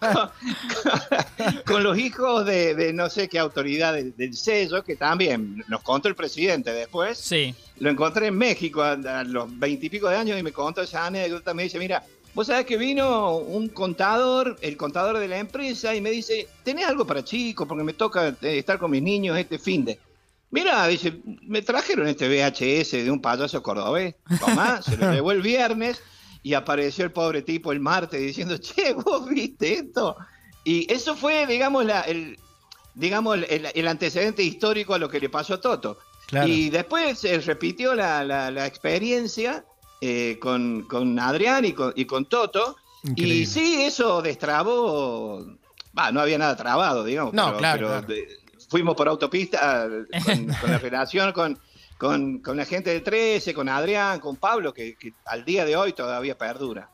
con, 0.00 0.12
con- 0.12 1.62
con 1.64 1.82
los 1.82 1.96
hijos 1.96 2.44
de, 2.44 2.74
de 2.74 2.92
no 2.92 3.08
sé 3.08 3.28
qué 3.28 3.38
autoridad 3.38 3.94
del, 3.94 4.14
del 4.16 4.34
sello, 4.36 4.82
que 4.84 4.96
también 4.96 5.64
nos 5.68 5.82
contó 5.82 6.08
el 6.08 6.14
presidente 6.16 6.72
después. 6.72 7.16
Sí. 7.16 7.54
Lo 7.78 7.88
encontré 7.90 8.26
en 8.26 8.36
México 8.36 8.82
a, 8.82 8.92
a 8.92 9.24
los 9.24 9.56
veintipico 9.58 10.08
de 10.08 10.16
años 10.16 10.38
y 10.38 10.42
me 10.42 10.52
contó 10.52 10.82
esa 10.82 11.06
anécdota. 11.06 11.54
Me 11.54 11.62
dice, 11.62 11.78
mira, 11.78 12.04
vos 12.34 12.46
sabés 12.48 12.66
que 12.66 12.76
vino 12.76 13.36
un 13.38 13.68
contador, 13.68 14.56
el 14.60 14.76
contador 14.76 15.18
de 15.18 15.28
la 15.28 15.38
empresa, 15.38 15.94
y 15.94 16.00
me 16.00 16.10
dice, 16.10 16.48
¿tenés 16.64 16.86
algo 16.86 17.06
para 17.06 17.22
chicos? 17.24 17.66
Porque 17.68 17.84
me 17.84 17.92
toca 17.92 18.28
eh, 18.42 18.58
estar 18.58 18.78
con 18.78 18.90
mis 18.90 19.02
niños 19.02 19.38
este 19.38 19.58
fin 19.58 19.84
de... 19.84 19.98
Mira, 20.50 20.86
dice, 20.86 21.20
me 21.42 21.62
trajeron 21.62 22.06
este 22.06 22.28
VHS 22.28 22.92
de 23.04 23.10
un 23.10 23.20
payaso 23.20 23.60
cordobés. 23.62 24.14
Tomá, 24.38 24.80
se 24.82 24.96
lo 24.96 25.12
llevó 25.12 25.32
el 25.32 25.42
viernes 25.42 26.00
y 26.44 26.54
apareció 26.54 27.04
el 27.04 27.10
pobre 27.10 27.42
tipo 27.42 27.72
el 27.72 27.80
martes 27.80 28.20
diciendo, 28.20 28.56
che, 28.58 28.92
vos 28.92 29.28
viste 29.28 29.72
esto. 29.74 30.16
Y 30.62 30.92
eso 30.92 31.16
fue, 31.16 31.46
digamos, 31.48 31.84
la, 31.84 32.02
el, 32.02 32.38
digamos 32.94 33.36
el, 33.48 33.66
el 33.74 33.88
antecedente 33.88 34.42
histórico 34.44 34.94
a 34.94 34.98
lo 34.98 35.08
que 35.08 35.18
le 35.18 35.28
pasó 35.28 35.54
a 35.54 35.60
Toto. 35.60 35.98
Claro. 36.26 36.46
Y 36.48 36.70
después 36.70 37.18
se 37.18 37.38
repitió 37.40 37.94
la, 37.94 38.22
la- 38.24 38.50
la 38.52 38.66
experiencia 38.66 39.64
eh, 40.06 40.38
con, 40.38 40.82
con 40.82 41.18
Adrián 41.18 41.64
y 41.64 41.72
con, 41.72 41.92
y 41.96 42.04
con 42.04 42.26
Toto. 42.26 42.76
Increíble. 43.04 43.34
Y 43.36 43.46
sí, 43.46 43.82
eso 43.84 44.20
destrabó. 44.20 45.46
No 46.12 46.20
había 46.20 46.36
nada 46.36 46.54
trabado, 46.56 47.04
digamos. 47.04 47.32
No, 47.32 47.46
pero, 47.46 47.58
claro, 47.58 47.78
pero 47.78 47.88
claro. 47.88 48.06
de- 48.06 48.28
fuimos 48.68 48.94
por 48.96 49.08
autopista 49.08 49.86
eh, 49.86 50.20
con, 50.24 50.46
con 50.60 50.70
la 50.70 50.78
relación 50.78 51.32
con, 51.32 51.58
con, 51.96 52.38
con 52.40 52.56
la 52.58 52.66
gente 52.66 52.90
del 52.90 53.02
13, 53.02 53.54
con 53.54 53.68
Adrián, 53.70 54.20
con 54.20 54.36
Pablo, 54.36 54.74
que, 54.74 54.94
que 54.96 55.14
al 55.24 55.44
día 55.44 55.64
de 55.64 55.74
hoy 55.76 55.94
todavía 55.94 56.36
perdura. 56.36 56.90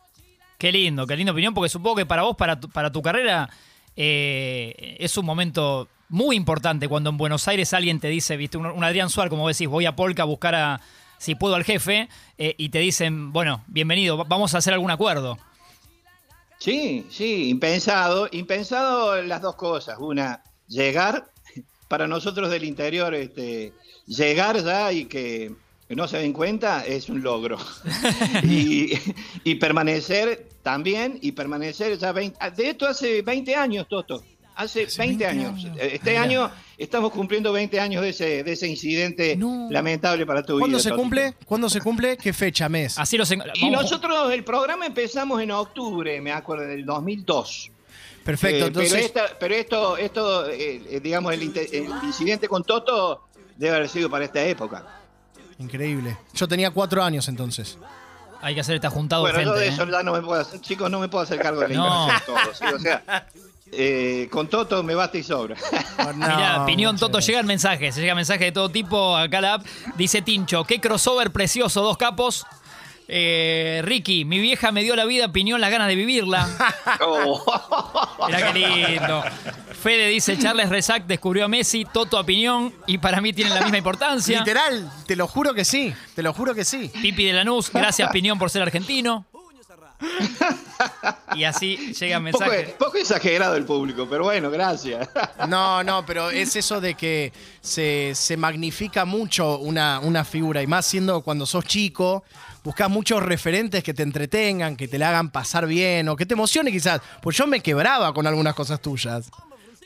Qué 0.57 0.71
lindo, 0.71 1.05
qué 1.07 1.17
lindo 1.17 1.33
opinión, 1.33 1.53
porque 1.55 1.69
supongo 1.71 1.97
que 1.97 2.07
para 2.07 2.23
vos, 2.23 2.37
para 2.37 2.61
tu, 2.61 2.69
para 2.69 2.93
tu 2.93 3.03
carrera, 3.03 3.49
eh, 3.97 4.97
es 5.01 5.17
un 5.17 5.25
momento 5.27 5.89
muy 6.09 6.37
importante 6.37 6.87
cuando 6.87 7.11
en 7.11 7.17
Buenos 7.17 7.49
Aires 7.49 7.73
alguien 7.73 7.99
te 7.99 8.09
dice, 8.09 8.37
viste, 8.37 8.59
un, 8.59 8.67
un 8.67 8.85
Adrián 8.85 9.09
Suárez, 9.11 9.31
como 9.31 9.49
decís, 9.49 9.67
voy 9.69 9.87
a 9.87 9.97
Polka 9.97 10.23
a 10.23 10.27
buscar 10.27 10.55
a, 10.55 10.81
si 11.21 11.35
puedo, 11.35 11.55
al 11.55 11.65
jefe, 11.65 12.09
eh, 12.39 12.55
y 12.57 12.71
te 12.71 12.79
dicen, 12.79 13.31
bueno, 13.33 13.63
bienvenido, 13.69 14.17
va- 14.17 14.25
vamos 14.25 14.55
a 14.55 14.59
hacer 14.59 14.73
algún 14.73 14.91
acuerdo. 14.91 15.39
Sí, 16.59 17.07
sí, 17.11 17.49
impensado. 17.51 18.29
Impensado 18.33 19.21
las 19.23 19.43
dos 19.43 19.55
cosas. 19.57 19.99
Una, 19.99 20.43
llegar, 20.67 21.31
para 21.89 22.07
nosotros 22.07 22.51
del 22.51 22.65
interior, 22.65 23.15
este, 23.15 23.73
llegar 24.07 24.63
ya 24.65 24.93
y 24.93 25.05
que 25.05 25.53
no 25.91 26.09
se 26.09 26.19
den 26.19 26.33
cuenta 26.33 26.85
es 26.87 27.09
un 27.11 27.23
logro. 27.23 27.59
y, 28.43 28.93
y 29.45 29.55
permanecer 29.57 30.49
también, 30.63 31.19
y 31.21 31.33
permanecer 31.33 31.99
ya 31.99 32.13
20, 32.13 32.39
de 32.57 32.71
esto 32.71 32.87
hace 32.87 33.23
20 33.23 33.55
años, 33.57 33.87
Toto. 33.89 34.23
Hace, 34.57 34.85
Hace 34.85 34.99
20, 34.99 35.25
20 35.25 35.27
años. 35.27 35.65
años. 35.65 35.77
Este 35.81 36.11
Mirá. 36.11 36.23
año 36.23 36.51
estamos 36.77 37.13
cumpliendo 37.13 37.53
20 37.53 37.81
años 37.81 38.03
de 38.03 38.11
ese, 38.11 38.43
de 38.45 38.53
ese 38.53 38.69
incidente 38.69 39.37
No. 39.37 39.69
lamentable 39.71 40.27
para 40.27 40.43
tu 40.43 40.55
vida. 40.55 40.61
¿Cuándo 40.61 40.79
se 40.79 40.89
Totito. 40.91 41.03
cumple? 41.03 41.35
¿Cuándo 41.47 41.71
se 41.71 41.81
cumple? 41.81 42.17
¿Qué 42.17 42.33
fecha, 42.33 42.69
mes? 42.69 42.99
Así 42.99 43.17
los 43.17 43.31
en- 43.31 43.43
Y 43.55 43.71
nosotros 43.71 44.33
el 44.33 44.45
programa 44.45 44.85
empezamos 44.87 45.41
en 45.41 45.51
octubre, 45.53 46.21
me 46.21 46.33
acuerdo, 46.33 46.65
del 46.67 46.85
2002. 46.85 47.71
Perfecto, 48.25 48.65
Eh, 48.65 48.69
entonces. 48.69 48.93
pero, 48.93 49.07
esta- 49.07 49.39
pero 49.39 49.55
esto, 49.55 49.97
esto 49.97 50.51
eh, 50.51 50.83
eh, 50.91 51.01
digamos, 51.03 51.33
el, 51.33 51.43
incidente 52.05 52.47
con 52.49 52.63
Toto 52.63 53.29
debe 53.57 53.77
haber 53.77 53.89
sido 53.89 54.11
para 54.11 54.27
esta 54.27 54.43
época. 54.45 54.85
Increíble. 55.59 56.17
Yo 56.35 56.47
tenía 56.47 56.71
cuatro 56.71 57.03
años 57.03 57.29
entonces. 57.29 57.79
Hay 58.43 58.55
que 58.55 58.61
hacer 58.61 58.75
esta 58.77 58.89
juntada 58.89 59.21
bueno, 59.21 59.39
yo 59.41 59.51
urgente. 59.51 59.61
de 59.61 59.67
¿eh? 59.67 59.75
eso 59.75 59.87
ya 59.91 60.03
no 60.03 60.13
me 60.15 60.23
puedo 60.23 60.41
hacer, 60.41 60.61
chicos, 60.61 60.91
no 60.91 60.99
me 60.99 61.09
puedo 61.09 61.23
hacer 61.25 61.39
cargo 61.39 61.61
de 61.61 61.69
la 61.69 61.75
No. 61.75 62.09
todo, 62.25 62.37
¿sí? 62.55 62.65
O 62.75 62.79
sea, 62.79 63.27
eh, 63.73 64.29
con 64.31 64.49
Toto 64.49 64.83
me 64.83 64.95
basta 64.95 65.19
y 65.19 65.23
sobra. 65.23 65.57
Mirá, 66.15 66.65
Piñón, 66.67 66.95
muchas 66.95 67.01
Toto, 67.01 67.13
gracias. 67.13 67.27
llegan 67.29 67.47
mensajes, 67.47 67.97
llega 67.97 68.15
mensajes 68.15 68.47
de 68.47 68.53
todo 68.53 68.69
tipo 68.69 69.17
acá 69.17 69.39
a 69.39 69.41
la 69.41 69.55
app. 69.55 69.67
Dice 69.97 70.23
Tincho, 70.23 70.65
qué 70.65 70.81
crossover 70.81 71.31
precioso, 71.31 71.83
dos 71.83 71.97
capos. 71.97 72.47
Eh, 73.13 73.81
Ricky, 73.85 74.25
mi 74.25 74.39
vieja 74.39 74.71
me 74.71 74.85
dio 74.85 74.95
la 74.95 75.05
vida, 75.05 75.33
Piñón, 75.33 75.61
las 75.61 75.73
ganas 75.73 75.89
de 75.89 75.97
vivirla. 75.97 76.49
Oh. 77.03 77.43
Mirá 78.27 78.53
qué 78.53 78.59
lindo. 78.59 79.23
Fede 79.83 80.09
dice, 80.09 80.39
Charles 80.39 80.69
Rezac 80.69 81.07
descubrió 81.07 81.47
a 81.47 81.49
Messi, 81.49 81.85
Toto 81.85 82.19
a 82.19 82.25
Piñón, 82.25 82.75
y 82.87 82.99
para 82.99 83.21
mí 83.21 83.33
tienen 83.33 83.55
la 83.55 83.63
misma 83.63 83.79
importancia. 83.79 84.39
Literal, 84.39 84.91
te 85.07 85.17
lo 85.17 85.27
juro 85.27 85.55
que 85.55 85.65
sí. 85.65 85.95
Te 86.15 86.23
lo 86.23 86.33
juro 86.35 86.55
que 86.55 86.65
sí. 86.65 86.91
Pipi 87.01 87.25
de 87.25 87.33
Lanús, 87.33 87.71
gracias 87.73 88.11
Piñón 88.13 88.39
por 88.39 88.51
ser 88.51 88.63
argentino. 88.63 89.27
Y 91.37 91.45
así 91.45 91.93
llegan 91.93 92.25
Poco, 92.31 92.45
mensajes. 92.45 92.75
poco 92.75 92.97
exagerado 92.97 93.55
el 93.57 93.65
público, 93.65 94.07
pero 94.11 94.25
bueno, 94.25 94.51
gracias. 94.51 95.09
No, 95.49 95.83
no, 95.85 96.05
pero 96.05 96.31
es 96.31 96.57
eso 96.57 96.81
de 96.81 96.95
que 96.95 97.33
se, 97.61 98.13
se 98.15 98.37
magnifica 98.37 99.05
mucho 99.05 99.59
una, 99.59 100.01
una 100.01 100.25
figura 100.25 100.63
y 100.63 100.67
más 100.67 100.87
siendo 100.87 101.23
cuando 101.23 101.47
sos 101.47 101.65
chico, 101.65 102.25
buscas 102.65 102.91
muchos 102.91 103.23
referentes 103.23 103.83
que 103.83 103.95
te 103.95 104.03
entretengan, 104.03 104.77
que 104.77 104.89
te 104.89 104.99
la 104.99 105.11
hagan 105.11 105.31
pasar 105.31 105.67
bien 105.67 106.09
o 106.09 106.17
que 106.17 106.27
te 106.27 106.35
emocione 106.35 106.71
quizás. 106.73 107.01
Pues 107.23 107.37
yo 107.37 107.47
me 107.47 107.61
quebraba 107.61 108.13
con 108.13 108.27
algunas 108.27 108.55
cosas 108.55 108.81
tuyas. 108.81 109.31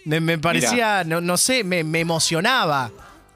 Me, 0.05 0.21
me 0.21 0.39
parecía, 0.39 1.03
no, 1.05 1.21
no 1.21 1.37
sé, 1.37 1.65
me, 1.65 1.83
me 1.85 2.01
emocionaba. 2.01 2.91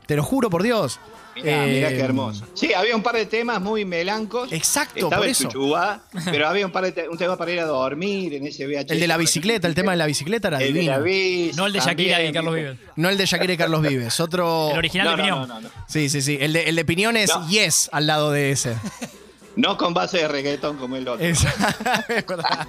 Te 0.07 0.17
lo 0.17 0.23
juro 0.23 0.51
por 0.51 0.63
Dios. 0.63 0.99
Mirá, 1.43 1.67
mirá 1.67 1.91
Eh, 1.91 1.97
qué 1.97 2.01
hermoso. 2.01 2.45
Sí, 2.55 2.73
había 2.75 2.95
un 2.97 3.03
par 3.03 3.15
de 3.17 3.27
temas 3.27 3.61
muy 3.61 3.85
melancos. 3.85 4.51
Exacto, 4.53 4.97
Estaba 5.07 5.17
por 5.23 5.27
eso. 5.29 5.45
Chuchubá, 5.45 6.03
pero 6.27 6.49
había 6.49 6.67
un 6.67 6.73
par 6.73 6.85
de 6.85 6.93
te- 6.93 7.09
un 7.09 7.17
tema 7.19 7.37
para 7.37 7.51
ir 7.53 7.61
a 7.61 7.65
dormir 7.67 8.35
en 8.35 8.47
ese 8.47 8.67
VHS. 8.67 8.91
El 8.93 9.01
de 9.01 9.09
la 9.09 9.17
bicicleta, 9.17 9.67
el 9.69 9.75
tema 9.75 9.93
de 9.93 9.99
la 9.99 10.07
bicicleta 10.07 10.49
era 10.49 10.59
El 10.59 10.73
de 10.73 10.73
divino. 10.81 10.93
la 10.93 10.99
bici 10.99 11.57
No 11.57 11.67
el 11.67 11.73
de 11.73 11.79
Shakira 11.81 12.13
también, 12.17 12.31
y 12.31 12.35
Carlos. 12.35 12.55
Vives. 12.55 12.77
No 12.97 13.09
el 13.09 13.19
de 13.19 13.27
Shakira 13.27 13.53
y 13.53 13.57
Carlos 13.57 13.83
Vives, 13.83 14.21
otro... 14.21 14.71
El 14.73 14.79
original 14.79 15.07
No, 15.07 15.17
de 15.17 15.23
Piñón. 15.23 15.41
no, 15.49 15.55
no, 15.55 15.61
no. 15.63 15.69
Sí, 15.89 16.09
sí, 16.09 16.23
sí. 16.23 16.39
El 16.41 16.53
de, 16.53 16.65
el 16.65 16.77
de 16.77 16.85
Piñón 16.85 17.17
es 17.17 17.29
No. 17.31 17.49
Yes 17.49 17.89
al 17.93 18.07
lado 18.07 18.31
de 18.33 18.51
ese. 18.53 18.77
No 19.57 19.77
con 19.77 19.93
base 19.95 20.19
de 20.19 20.29
reggaetón 20.29 20.77
como 20.77 20.97
el 20.97 21.09
otro. 21.09 21.25
Es, 21.25 21.45
es 22.09 22.27
verdad. 22.27 22.69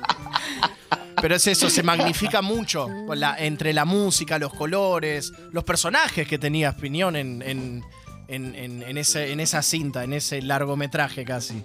Pero 1.21 1.35
es 1.35 1.45
eso, 1.47 1.69
se 1.69 1.83
magnifica 1.83 2.41
mucho 2.41 2.87
con 3.05 3.19
la- 3.19 3.35
entre 3.37 3.73
la 3.73 3.83
música, 3.83 4.39
los 4.39 4.53
colores, 4.53 5.33
los 5.51 5.65
personajes 5.65 6.25
que 6.27 6.39
tenía 6.39 6.75
Piñón 6.77 7.15
en, 7.17 7.41
en, 7.41 7.83
en- 8.29 8.55
en- 8.55 8.83
en 8.83 8.97
ese, 8.97 9.31
en 9.31 9.39
esa 9.39 9.61
cinta, 9.61 10.03
en 10.03 10.13
ese 10.13 10.41
largometraje 10.41 11.25
casi. 11.25 11.63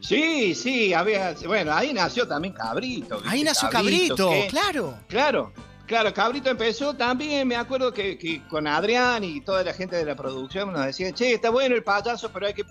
Sí, 0.00 0.54
sí, 0.54 0.92
había. 0.94 1.34
Bueno, 1.46 1.72
ahí 1.72 1.92
nació 1.92 2.28
también 2.28 2.54
Cabrito. 2.54 3.16
¿viste? 3.16 3.30
Ahí 3.30 3.42
nació 3.42 3.68
Cabrito, 3.70 4.30
claro. 4.50 4.94
Claro, 5.08 5.52
claro, 5.86 6.12
Cabrito 6.14 6.50
empezó 6.50 6.94
también, 6.94 7.48
me 7.48 7.56
acuerdo 7.56 7.92
que, 7.92 8.16
que 8.16 8.42
con 8.46 8.66
Adrián 8.68 9.24
y 9.24 9.40
toda 9.40 9.64
la 9.64 9.72
gente 9.72 9.96
de 9.96 10.04
la 10.04 10.14
producción 10.14 10.72
nos 10.72 10.84
decían, 10.86 11.12
che, 11.14 11.32
está 11.32 11.50
bueno 11.50 11.74
el 11.74 11.82
payaso, 11.82 12.30
pero 12.32 12.46
hay 12.46 12.54
que 12.54 12.64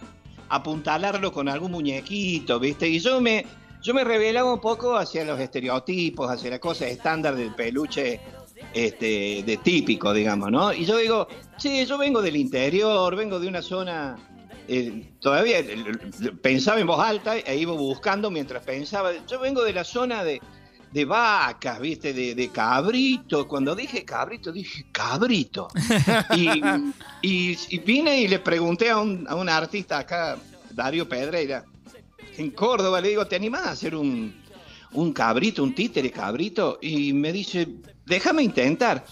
apuntalarlo 0.49 1.31
con 1.33 1.49
algún 1.49 1.71
muñequito, 1.71 2.59
¿viste? 2.59 2.87
Y 2.87 2.99
yo 2.99 3.19
me, 3.19 3.45
yo 3.81 3.93
me 3.93 4.03
revelaba 4.03 4.53
un 4.53 4.61
poco 4.61 4.95
hacia 4.95 5.25
los 5.25 5.39
estereotipos, 5.39 6.29
hacia 6.31 6.51
la 6.51 6.59
cosa 6.59 6.87
estándar 6.87 7.35
del 7.35 7.53
peluche 7.55 8.21
este, 8.73 9.43
de 9.45 9.57
típico, 9.63 10.13
digamos, 10.13 10.51
¿no? 10.51 10.73
Y 10.73 10.85
yo 10.85 10.97
digo, 10.97 11.27
che, 11.57 11.85
yo 11.85 11.97
vengo 11.97 12.21
del 12.21 12.35
interior, 12.35 13.15
vengo 13.15 13.39
de 13.39 13.47
una 13.47 13.61
zona... 13.61 14.17
eh, 14.67 15.13
todavía 15.19 15.59
eh, 15.59 15.75
pensaba 16.41 16.79
en 16.79 16.87
voz 16.87 16.99
alta 16.99 17.37
e 17.37 17.57
iba 17.57 17.73
buscando 17.73 18.29
mientras 18.31 18.63
pensaba. 18.63 19.11
Yo 19.27 19.39
vengo 19.39 19.63
de 19.63 19.73
la 19.73 19.83
zona 19.83 20.23
de, 20.23 20.41
de 20.91 21.05
vacas, 21.05 21.79
¿viste? 21.79 22.13
De, 22.13 22.35
de 22.35 22.49
cabrito. 22.49 23.47
Cuando 23.47 23.75
dije 23.75 24.03
cabrito, 24.03 24.51
dije 24.51 24.85
cabrito. 24.91 25.67
y, 27.21 27.57
vine 27.79 28.21
y 28.21 28.27
le 28.27 28.39
pregunté 28.39 28.89
a 28.89 28.97
un, 28.97 29.25
a 29.27 29.35
un 29.35 29.49
artista 29.49 29.99
acá, 29.99 30.37
Darío 30.71 31.07
Pedreira, 31.07 31.63
en 32.37 32.51
Córdoba, 32.51 32.99
le 32.99 33.09
digo, 33.09 33.25
¿te 33.25 33.35
animás 33.37 33.65
a 33.65 33.71
hacer 33.71 33.95
un, 33.95 34.33
un 34.91 35.13
cabrito, 35.13 35.63
un 35.63 35.73
títere 35.73 36.11
cabrito? 36.11 36.79
Y 36.81 37.13
me 37.13 37.31
dice, 37.31 37.67
déjame 38.05 38.43
intentar. 38.43 39.05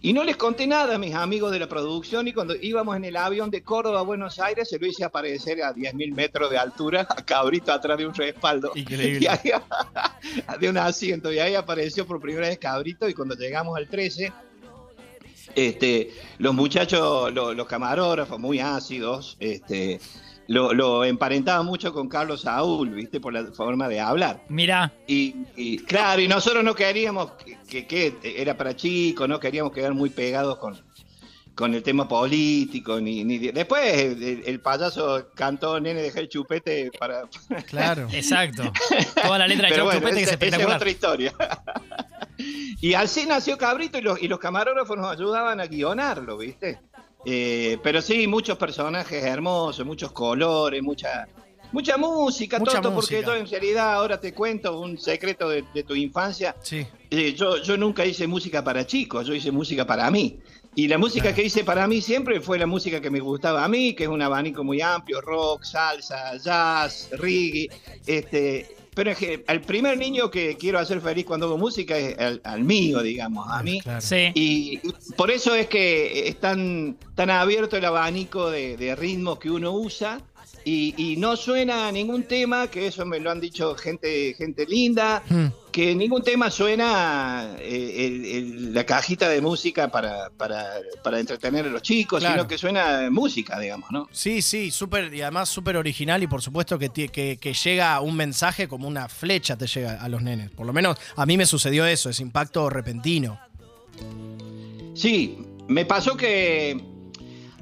Y 0.00 0.12
no 0.12 0.22
les 0.22 0.36
conté 0.36 0.66
nada 0.66 0.96
a 0.96 0.98
mis 0.98 1.14
amigos 1.14 1.50
de 1.50 1.58
la 1.58 1.66
producción 1.66 2.28
y 2.28 2.34
cuando 2.34 2.54
íbamos 2.54 2.94
en 2.94 3.06
el 3.06 3.16
avión 3.16 3.50
de 3.50 3.62
Córdoba 3.62 4.00
a 4.00 4.02
Buenos 4.02 4.38
Aires 4.38 4.68
se 4.68 4.78
lo 4.78 4.86
hice 4.86 5.02
aparecer 5.02 5.62
a 5.62 5.74
10.000 5.74 6.14
metros 6.14 6.50
de 6.50 6.58
altura 6.58 7.06
a 7.08 7.24
Cabrito 7.24 7.72
atrás 7.72 7.96
de 7.96 8.06
un 8.06 8.12
respaldo. 8.12 8.72
Increíble. 8.74 9.20
Y 9.22 9.26
ahí- 9.26 9.52
de 10.60 10.68
un 10.68 10.76
asiento 10.76 11.32
y 11.32 11.38
ahí 11.38 11.54
apareció 11.54 12.06
por 12.06 12.20
primera 12.20 12.48
vez 12.48 12.58
Cabrito 12.58 13.08
y 13.08 13.14
cuando 13.14 13.34
llegamos 13.34 13.78
al 13.78 13.88
13, 13.88 14.30
este, 15.54 16.10
los 16.38 16.54
muchachos, 16.54 17.32
lo- 17.32 17.54
los 17.54 17.66
camarógrafos 17.66 18.38
muy 18.38 18.60
ácidos, 18.60 19.36
este, 19.40 20.00
lo, 20.48 20.72
lo 20.74 21.04
emparentaban 21.04 21.64
mucho 21.66 21.92
con 21.92 22.08
Carlos 22.08 22.42
Saúl, 22.42 22.90
¿viste? 22.90 23.20
Por 23.20 23.32
la 23.32 23.44
forma 23.52 23.88
de 23.88 24.00
hablar. 24.00 24.42
Mirá, 24.48 24.92
Y, 25.06 25.34
y, 25.56 25.78
claro, 25.78 26.20
y 26.20 26.28
nosotros 26.28 26.62
no 26.64 26.74
queríamos 26.74 27.32
que, 27.32 27.86
que- 27.86 28.16
que 28.16 28.40
era 28.42 28.56
para 28.56 28.74
chicos, 28.76 29.28
no 29.28 29.40
queríamos 29.40 29.72
quedar 29.72 29.94
muy 29.94 30.10
pegados 30.10 30.58
con, 30.58 30.76
con 31.54 31.72
el 31.74 31.82
tema 31.82 32.06
político. 32.08 33.00
Ni, 33.00 33.24
ni- 33.24 33.38
Después 33.38 33.82
el, 33.98 34.42
el 34.44 34.60
payaso 34.60 35.28
cantó 35.34 35.80
Nene 35.80 36.02
deja 36.02 36.20
el 36.20 36.28
chupete 36.28 36.90
para... 36.98 37.22
Claro. 37.68 38.08
exacto. 38.12 38.70
Toda 39.22 39.38
la 39.38 39.46
letra 39.46 39.68
de 39.70 39.80
bueno, 39.82 39.98
Chupete 40.00 40.16
que 40.16 40.22
es 40.22 40.28
esa- 40.28 40.34
esa 40.34 40.44
es 40.44 40.52
espectacular. 40.52 40.76
otra 40.76 40.90
historia. 40.90 41.32
y 42.80 42.94
así 42.94 43.26
nació 43.26 43.56
Cabrito 43.56 43.98
y 43.98 44.02
los, 44.02 44.22
y 44.22 44.28
los 44.28 44.38
camarógrafos 44.38 44.96
nos 44.96 45.10
ayudaban 45.10 45.60
a 45.60 45.66
guionarlo, 45.66 46.36
¿viste? 46.38 46.80
Eh, 47.24 47.78
pero 47.82 48.02
sí, 48.02 48.26
muchos 48.26 48.58
personajes 48.58 49.24
hermosos, 49.24 49.84
muchos 49.86 50.12
colores, 50.12 50.82
mucha, 50.82 51.26
mucha 51.72 51.96
música, 51.96 52.58
Mucha 52.58 52.80
todo, 52.80 52.94
porque 52.94 53.22
yo 53.22 53.34
en 53.34 53.48
realidad 53.48 53.94
ahora 53.94 54.20
te 54.20 54.34
cuento 54.34 54.78
un 54.78 54.98
secreto 54.98 55.48
de, 55.48 55.64
de 55.74 55.82
tu 55.82 55.94
infancia. 55.94 56.54
Sí. 56.62 56.86
Eh, 57.10 57.34
yo, 57.34 57.62
yo 57.62 57.76
nunca 57.76 58.04
hice 58.04 58.26
música 58.26 58.62
para 58.62 58.86
chicos, 58.86 59.26
yo 59.26 59.34
hice 59.34 59.50
música 59.50 59.86
para 59.86 60.10
mí. 60.10 60.38
Y 60.76 60.88
la 60.88 60.98
música 60.98 61.32
que 61.32 61.44
hice 61.44 61.62
para 61.62 61.86
mí 61.86 62.00
siempre 62.00 62.40
fue 62.40 62.58
la 62.58 62.66
música 62.66 63.00
que 63.00 63.08
me 63.08 63.20
gustaba 63.20 63.64
a 63.64 63.68
mí, 63.68 63.94
que 63.94 64.04
es 64.04 64.08
un 64.08 64.20
abanico 64.20 64.64
muy 64.64 64.80
amplio, 64.80 65.20
rock, 65.20 65.62
salsa, 65.62 66.36
jazz, 66.36 67.10
reggae. 67.12 67.68
Este, 68.06 68.76
pero 68.94 69.10
es 69.10 69.18
que 69.18 69.44
al 69.46 69.60
primer 69.60 69.98
niño 69.98 70.30
que 70.30 70.56
quiero 70.56 70.78
hacer 70.78 71.00
feliz 71.00 71.24
cuando 71.24 71.46
hago 71.46 71.58
música 71.58 71.96
es 71.96 72.18
al, 72.18 72.40
al 72.44 72.64
mío, 72.64 73.02
digamos, 73.02 73.46
a 73.50 73.62
mí. 73.62 73.80
Claro. 73.80 74.00
Sí. 74.00 74.30
Y 74.34 74.80
por 75.16 75.30
eso 75.30 75.54
es 75.54 75.66
que 75.66 76.28
es 76.28 76.38
tan, 76.40 76.96
tan 77.14 77.30
abierto 77.30 77.76
el 77.76 77.84
abanico 77.84 78.50
de, 78.50 78.76
de 78.76 78.94
ritmos 78.94 79.38
que 79.38 79.50
uno 79.50 79.72
usa 79.72 80.20
y, 80.64 80.94
y 80.96 81.16
no 81.16 81.36
suena 81.36 81.92
ningún 81.92 82.22
tema, 82.24 82.68
que 82.68 82.86
eso 82.86 83.04
me 83.04 83.20
lo 83.20 83.30
han 83.30 83.40
dicho 83.40 83.74
gente, 83.76 84.34
gente 84.36 84.64
linda, 84.66 85.22
Hmm. 85.28 85.46
que 85.70 85.94
ningún 85.94 86.22
tema 86.22 86.50
suena 86.50 87.56
eh, 87.58 88.06
el- 88.06 88.24
el- 88.24 88.74
la 88.74 88.84
cajita 88.86 89.28
de 89.28 89.40
música 89.40 89.88
para, 89.90 90.30
para, 90.30 90.64
para 91.02 91.18
entretener 91.20 91.66
a 91.66 91.68
los 91.68 91.82
chicos, 91.82 92.20
Claro. 92.20 92.34
sino 92.34 92.48
que 92.48 92.56
suena 92.58 93.08
música, 93.10 93.58
digamos, 93.58 93.90
¿no? 93.90 94.08
Sí, 94.12 94.40
sí, 94.40 94.70
súper, 94.70 95.12
y 95.12 95.20
además 95.22 95.48
súper 95.48 95.76
original 95.76 96.22
y 96.22 96.26
por 96.28 96.40
supuesto 96.42 96.78
que, 96.78 96.88
que 96.90 97.54
llega 97.54 98.00
un 98.00 98.16
mensaje 98.16 98.68
como 98.68 98.86
una 98.88 99.08
flecha 99.08 99.56
te 99.56 99.66
llega 99.66 100.00
a 100.00 100.08
los 100.08 100.22
nenes. 100.22 100.50
Por 100.50 100.64
lo 100.66 100.72
menos 100.72 100.96
a 101.16 101.26
mí 101.26 101.36
me 101.36 101.44
sucedió 101.46 101.84
eso, 101.86 102.08
ese 102.08 102.22
impacto 102.22 102.70
repentino. 102.70 103.38
Sí, 104.94 105.38
me 105.68 105.84
pasó 105.84 106.16
que 106.16 106.80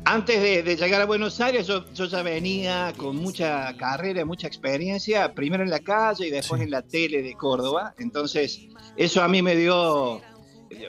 antes 0.05 0.41
de, 0.43 0.63
de 0.63 0.77
llegar 0.77 1.01
a 1.01 1.07
Buenos 1.07 1.41
Aires 1.41 1.67
yo, 1.67 1.85
yo 1.93 2.07
ya 2.07 2.23
venía 2.23 2.93
con 2.97 3.17
mucha 3.17 3.77
carrera, 3.77 4.25
mucha 4.25 4.47
experiencia, 4.47 5.33
primero 5.35 5.63
en 5.63 5.71
la 5.71 5.79
calle 5.81 6.27
y 6.27 6.31
después 6.31 6.59
Sí. 6.61 6.65
en 6.65 6.71
la 6.71 6.83
tele 6.83 7.23
de 7.23 7.35
Córdoba. 7.35 7.95
Entonces, 7.99 8.61
eso 8.97 9.23
a 9.23 9.29
mí 9.29 9.43
me 9.43 9.55
dio, 9.57 10.21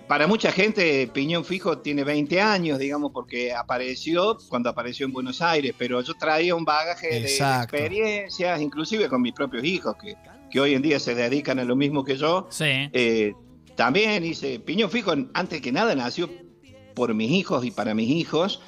para 0.08 0.26
mucha 0.28 0.52
gente, 0.52 1.08
Piñón 1.14 1.46
Fijo 1.46 1.78
tiene 1.80 2.04
20 2.04 2.42
años, 2.42 2.80
digamos, 2.80 3.12
porque 3.14 3.54
apareció 3.54 4.38
cuando 4.50 4.70
apareció 4.70 5.06
en 5.06 5.14
Buenos 5.14 5.42
Aires, 5.42 5.74
pero 5.78 6.02
yo 6.02 6.14
traía 6.16 6.56
un 6.56 6.66
bagaje 6.66 7.08
de 7.22 7.28
experiencias, 7.64 8.62
inclusive 8.62 9.10
con 9.10 9.22
mis 9.22 9.34
propios 9.34 9.64
hijos, 9.64 9.96
que, 10.02 10.16
que 10.50 10.60
hoy 10.60 10.74
en 10.74 10.82
día 10.82 11.00
se 11.00 11.14
dedican 11.16 11.60
a 11.60 11.64
lo 11.64 11.76
mismo 11.76 12.04
que 12.04 12.16
yo. 12.18 12.48
Sí. 12.50 12.66
Eh, 12.94 13.34
también 13.76 14.24
hice 14.24 14.60
Piñón 14.60 14.90
Fijo, 14.92 15.14
antes 15.34 15.62
que 15.62 15.72
nada 15.72 15.96
nació 15.96 16.30
por 16.96 17.14
mis 17.14 17.32
hijos 17.32 17.66
y 17.66 17.72
para 17.72 17.94
mis 17.94 18.10
hijos. 18.10 18.62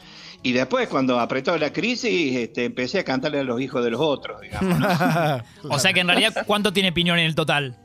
Y 0.45 0.51
después, 0.51 0.87
cuando 0.87 1.19
apretó 1.19 1.57
la 1.57 1.73
crisis, 1.73 2.35
este, 2.35 2.65
empecé 2.65 2.99
a 2.99 3.03
cantarle 3.03 3.39
a 3.39 3.43
los 3.43 3.59
hijos 3.59 3.83
de 3.83 3.89
los 3.89 3.99
otros, 3.99 4.41
digamos. 4.41 4.79
¿no? 4.79 5.43
O 5.71 5.79
sea 5.79 5.91
que 5.91 6.01
en 6.01 6.07
realidad, 6.07 6.45
¿cuánto 6.45 6.71
tiene 6.71 6.91
Piñón 6.91 7.17
en 7.17 7.25
el 7.25 7.33
total? 7.33 7.75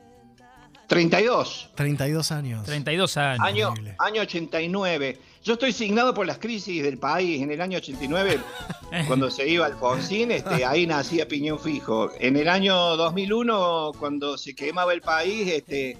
32, 0.86 1.70
32 1.74 2.32
años. 2.32 2.66
32 2.66 3.16
años. 3.16 3.40
año, 3.46 3.74
año 3.98 4.20
89. 4.20 5.18
Yo 5.42 5.54
estoy 5.54 5.72
signado 5.72 6.12
por 6.12 6.26
las 6.26 6.36
crisis 6.36 6.82
del 6.82 6.98
país. 6.98 7.40
En 7.40 7.50
el 7.50 7.62
año 7.62 7.78
89, 7.78 8.38
cuando 9.06 9.30
se 9.30 9.48
iba 9.48 9.64
Alfonsín, 9.64 10.30
este, 10.30 10.66
ahí 10.66 10.86
nacía 10.86 11.26
Piñón 11.26 11.60
Fijo. 11.60 12.10
En 12.20 12.36
el 12.36 12.46
año 12.50 12.74
2001, 12.98 13.92
cuando 13.98 14.36
se 14.36 14.54
quemaba 14.54 14.92
el 14.92 15.00
país, 15.00 15.48
este, 15.48 15.96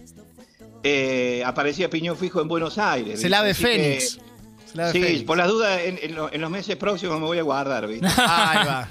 eh, 0.82 1.42
aparecía 1.46 1.88
Piñón 1.88 2.18
Fijo 2.18 2.42
en 2.42 2.48
Buenos 2.48 2.76
Aires. 2.76 3.18
Se 3.18 3.30
la 3.30 3.42
de 3.42 3.52
Así 3.52 3.62
que- 3.64 3.98
Sí, 4.92 5.24
por 5.26 5.36
las 5.36 5.48
dudas, 5.48 5.80
en, 5.82 5.98
en 6.02 6.14
lo- 6.14 6.32
en 6.32 6.40
los 6.40 6.50
meses 6.50 6.76
próximos 6.76 7.18
me 7.20 7.26
voy 7.26 7.38
a 7.38 7.42
guardar, 7.42 7.86
¿viste? 7.86 8.06
Ahí 8.18 8.66
va. 8.66 8.88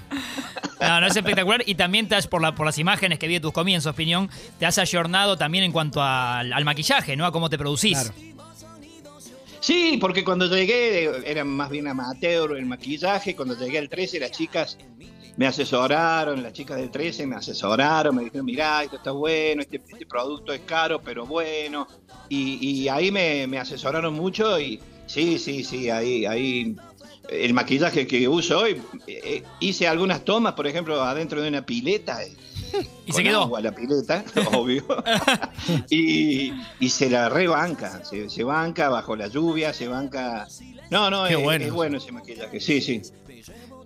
No, 0.81 1.01
no 1.01 1.07
es 1.07 1.15
espectacular. 1.15 1.63
Y 1.65 1.75
también 1.75 2.07
te 2.07 2.15
has, 2.15 2.27
por, 2.27 2.41
la, 2.41 2.55
por 2.55 2.65
las 2.65 2.77
imágenes 2.77 3.19
que 3.19 3.27
vi 3.27 3.36
de 3.36 3.39
tus 3.39 3.51
comienzos, 3.51 3.95
Piñón, 3.95 4.29
te 4.57 4.65
has 4.65 4.77
ayornado 4.77 5.38
también 5.38 5.63
en 5.63 5.71
cuanto 5.71 6.01
al, 6.01 6.51
al 6.53 6.65
maquillaje, 6.65 7.15
¿no? 7.15 7.25
A 7.25 7.31
cómo 7.31 7.50
te 7.50 7.57
producís. 7.57 7.98
Claro. 7.98 8.13
Sí, 9.59 9.98
porque 10.00 10.24
cuando 10.24 10.48
llegué 10.48 11.29
era 11.29 11.43
más 11.43 11.69
bien 11.69 11.88
amateur 11.88 12.55
el 12.57 12.65
maquillaje, 12.65 13.36
cuando 13.36 13.57
llegué 13.57 13.77
al 13.77 13.89
13 13.89 14.19
las 14.19 14.31
chicas 14.31 14.77
me 15.36 15.48
asesoraron, 15.48 16.41
las 16.43 16.53
chicas 16.53 16.77
del 16.77 16.89
13 16.91 17.25
me 17.25 17.36
asesoraron, 17.36 18.15
me 18.15 18.24
dijeron, 18.24 18.45
mirá, 18.45 18.83
esto 18.83 18.98
está 18.98 19.12
bueno, 19.12 19.62
este, 19.62 19.77
este 19.88 20.05
producto 20.05 20.51
es 20.53 20.62
caro, 20.62 21.00
pero 21.01 21.25
bueno. 21.25 21.88
Y, 22.29 22.88
ahí 22.89 23.12
me, 23.12 23.57
asesoraron 23.57 24.13
mucho 24.13 24.59
y 24.59 24.79
sí, 25.10 25.39
sí, 25.39 25.63
sí, 25.63 25.89
ahí, 25.89 26.25
ahí 26.25 26.75
el 27.30 27.54
maquillaje 27.54 28.08
que 28.08 28.28
uso 28.28 28.60
hoy, 28.60 28.82
eh, 29.08 29.44
hice 29.60 29.88
algunas 29.88 30.24
tomas, 30.24 30.54
por 30.54 30.68
ejemplo, 30.68 31.01
adentro 31.01 31.42
de 31.42 31.50
una 31.50 31.66
pileta. 31.66 32.20
Y 33.08 33.12
se 33.12 33.24
quedó. 33.24 33.42
Agua, 33.42 33.62
la 33.62 33.74
pileta, 33.74 34.24
obvio. 34.54 34.86
y, 35.89 36.54
se 36.88 37.10
la 37.10 37.28
rebanca, 37.28 38.06
se, 38.06 38.30
se 38.30 38.44
banca 38.44 38.89
bajo 38.89 39.16
la 39.16 39.25
lluvia, 39.25 39.74
se 39.74 39.88
banca. 39.88 40.48
No, 40.92 41.10
no, 41.10 41.25
es 41.25 41.42
bueno. 41.42 41.66
es 41.66 41.72
bueno 41.72 41.98
ese 41.98 42.12
maquillaje, 42.12 42.60
sí, 42.60 42.80
sí. 42.80 43.01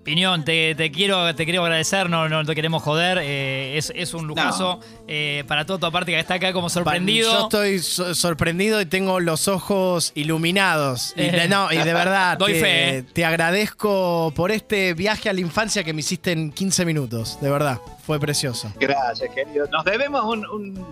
Piñón, 0.04 0.44
te, 0.44 0.76
quiero, 0.94 1.34
te 1.34 1.46
quiero 1.46 1.64
agradecer, 1.64 2.10
no, 2.10 2.28
no 2.28 2.44
te 2.44 2.56
queremos 2.56 2.84
joder. 2.84 3.20
Eh, 3.22 3.78
es, 3.78 4.14
un 4.14 4.28
lujazo 4.28 4.82
eh, 5.08 5.46
para 5.48 5.66
todo 5.66 5.80
tu 5.80 5.86
aparte 5.86 6.12
que 6.12 6.20
está 6.20 6.36
acá 6.36 6.52
como 6.52 6.70
sorprendido. 6.70 7.32
Yo 7.32 7.44
estoy 7.44 7.80
sorprendido 7.80 8.82
y 8.82 8.86
tengo 8.86 9.22
los 9.22 9.48
ojos 9.48 10.12
iluminados. 10.16 11.14
Y 11.16 11.30
de, 11.30 11.48
no, 11.48 11.72
y 11.72 11.78
de 11.78 11.94
verdad, 11.94 12.38
Doy 12.44 12.54
te, 12.54 12.60
fe, 12.60 12.98
eh. 12.98 13.04
te 13.04 13.24
agradezco 13.24 14.34
por 14.36 14.52
este 14.52 14.94
viaje 14.94 15.30
a 15.30 15.34
la 15.34 15.40
infancia 15.40 15.84
que 15.84 15.94
me 15.94 16.02
hiciste 16.02 16.34
en 16.34 16.52
15 16.52 16.86
minutos. 16.86 17.40
De 17.40 17.50
verdad, 17.50 17.80
fue 18.06 18.20
precioso. 18.20 18.74
Gracias, 18.80 19.30
querido. 19.34 19.68
Nos 19.72 19.86
debemos 19.86 20.26
un 20.26 20.86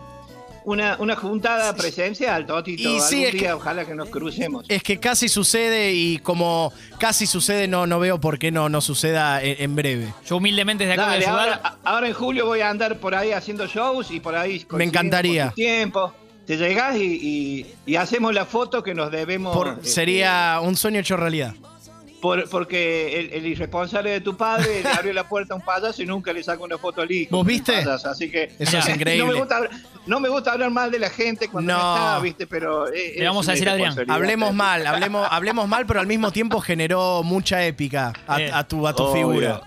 una, 0.65 0.97
una 0.99 1.15
juntada 1.15 1.75
presencial, 1.75 2.45
Totito. 2.45 2.89
Y 2.89 2.99
sí, 2.99 3.25
Algún 3.25 3.39
día, 3.39 3.55
ojalá 3.55 3.85
que 3.85 3.95
nos 3.95 4.09
crucemos. 4.09 4.65
Es 4.67 4.83
que 4.83 4.99
casi 4.99 5.29
sucede 5.29 5.93
y 5.93 6.19
como 6.19 6.73
casi 6.99 7.25
sucede, 7.25 7.67
no, 7.67 7.87
no 7.87 7.99
veo 7.99 8.19
por 8.19 8.39
qué 8.39 8.51
no, 8.51 8.69
no 8.69 8.81
suceda 8.81 9.41
en, 9.41 9.75
breve. 9.75 10.13
Yo 10.25 10.37
humildemente 10.37 10.85
desde 10.85 11.01
acá 11.01 11.11
ayudar. 11.11 11.77
Ahora, 11.83 12.07
en 12.07 12.13
julio 12.13 12.45
voy 12.45 12.61
a 12.61 12.69
andar 12.69 12.97
por 12.97 13.15
ahí 13.15 13.31
haciendo 13.31 13.67
shows 13.67 14.11
y 14.11 14.19
por 14.19 14.35
ahí. 14.35 14.65
Me 14.71 14.83
encantaría. 14.83 15.51
Tiempo. 15.51 16.13
Te 16.45 16.57
llegás 16.57 16.97
y, 16.97 17.65
hacemos 17.97 18.33
la 18.33 18.45
foto 18.45 18.83
que 18.83 18.93
nos 18.93 19.11
debemos. 19.11 19.55
Este, 19.77 19.89
sería 19.89 20.59
un 20.61 20.75
sueño 20.75 20.99
hecho 20.99 21.17
realidad 21.17 21.53
porque 22.21 23.29
el, 23.33 23.45
irresponsable 23.45 24.11
de 24.11 24.21
tu 24.21 24.37
padre 24.37 24.81
le 24.83 24.89
abrió 24.89 25.13
la 25.13 25.27
puerta 25.27 25.53
a 25.53 25.57
un 25.57 25.63
payaso 25.63 26.01
y 26.01 26.05
nunca 26.05 26.31
le 26.31 26.43
sacó 26.43 26.63
una 26.63 26.77
foto 26.77 27.01
al 27.01 27.11
hijo. 27.11 27.35
¿Vos 27.35 27.45
viste? 27.45 27.75
así 27.75 28.29
que 28.29 28.51
eso 28.59 28.77
es 28.77 28.89
increíble. 28.89 29.25
No 30.05 30.19
me, 30.19 30.29
gusta, 30.29 30.53
hablar 30.53 30.71
mal 30.71 30.89
de 30.91 30.99
la 30.99 31.09
gente 31.09 31.47
cuando 31.47 31.73
no, 31.73 31.79
está, 31.79 32.19
¿viste? 32.19 32.47
Pero 32.47 32.85
le 32.87 33.25
vamos 33.25 33.47
a 33.47 33.51
decir 33.51 33.69
Adrián. 33.69 33.95
Hablemos 34.07 34.53
mal, 34.53 34.85
hablemos, 34.87 35.27
hablemos 35.29 35.67
mal, 35.67 35.85
pero 35.85 35.99
al 35.99 36.07
mismo 36.07 36.31
tiempo 36.31 36.61
generó 36.61 37.23
mucha 37.23 37.65
épica 37.65 38.13
a, 38.27 38.41
eh. 38.41 38.51
tu, 38.67 38.87
a 38.87 38.95
tu 38.95 39.11
figura. 39.11 39.61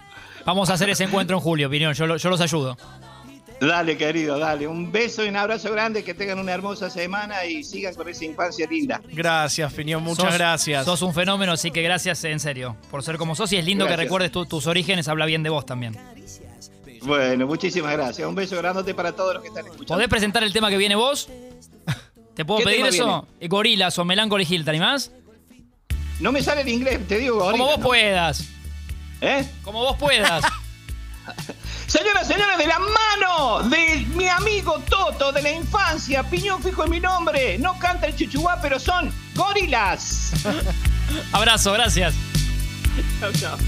Vamos 0.45 0.69
a 0.71 0.75
hacer 0.75 0.91
ese 0.91 1.05
encuentro 1.05 1.37
en 1.37 1.43
julio, 1.43 1.69
opinión. 1.69 1.95
Yo, 1.95 2.17
yo 2.17 2.31
los 2.31 2.41
ayudo. 2.41 2.77
Dale, 3.61 3.97
querido, 3.97 4.39
dale. 4.39 4.67
Un 4.67 4.91
beso 4.91 5.25
y 5.25 5.29
un 5.29 5.37
abrazo 5.37 5.73
grande, 5.73 6.03
que 6.05 6.15
tengan 6.15 6.39
una 6.39 6.53
hermosa 6.53 6.91
semana 6.91 7.45
y 7.45 7.65
sigan 7.65 7.95
con 7.95 8.09
esa 8.09 8.25
infancia 8.25 8.67
linda. 8.67 9.01
Gracias, 9.09 9.73
Finión, 9.73 10.03
muchas 10.03 10.35
gracias. 10.35 10.85
Sos 10.85 11.03
un 11.03 11.15
fenómeno, 11.15 11.53
así 11.53 11.71
que 11.71 11.83
gracias 11.83 12.25
en 12.25 12.41
serio 12.41 12.77
por 12.91 13.03
ser 13.03 13.17
como 13.17 13.35
sos 13.35 13.53
y 13.53 13.57
es 13.57 13.65
lindo 13.65 13.87
que 13.87 13.97
recuerdes 13.97 14.33
tus 14.33 14.67
orígenes, 14.67 15.09
habla 15.09 15.27
bien 15.27 15.43
de 15.43 15.51
vos 15.51 15.65
también. 15.65 15.97
Bueno, 17.03 17.47
muchísimas 17.47 17.93
gracias. 17.93 18.27
Un 18.27 18.35
beso 18.35 18.57
grande 18.57 18.95
para 18.95 19.13
todos 19.13 19.35
los 19.35 19.43
que 19.43 19.49
están 19.49 19.65
escuchando. 19.65 19.95
¿Podés 19.95 20.09
presentar 20.09 20.43
el 20.43 20.53
tema 20.53 20.71
que 20.71 20.79
viene 20.79 20.95
vos? 20.95 21.29
¿Te 22.35 22.45
puedo 22.45 22.65
pedir 22.65 22.87
eso? 22.87 23.27
Gorilas 23.43 23.99
o 23.99 24.05
Melancholy 24.05 24.47
Hill, 24.49 24.65
¿te 24.65 24.71
animás? 24.71 25.13
No 26.21 26.33
me 26.33 26.43
sale 26.43 26.63
el 26.63 26.69
inglés, 26.69 27.01
te 27.07 27.19
digo 27.19 27.39
Como 27.39 27.67
vos 27.67 27.81
puedas. 27.81 28.45
¿Eh? 29.21 29.45
Como 29.63 29.81
vos 29.81 29.97
puedas. 29.97 30.45
Señoras, 31.87 32.27
señores, 32.27 32.59
de 32.59 32.67
la 32.67 32.79
mano 32.79 33.69
de 33.69 34.07
mi 34.15 34.29
amigo 34.29 34.81
Toto 34.89 35.33
de 35.33 35.43
la 35.43 35.53
infancia, 35.53 36.23
piñón 36.25 36.63
fijo 36.63 36.85
en 36.85 36.91
mi 36.91 37.01
nombre. 37.01 37.59
No 37.59 37.79
canta 37.79 38.07
el 38.07 38.17
chuchuá, 38.17 38.61
pero 38.61 38.79
son 38.79 39.13
gorilas. 39.35 40.33
Abrazo, 41.33 41.73
gracias. 41.73 42.15
Chao, 43.21 43.33
chao. 43.33 43.59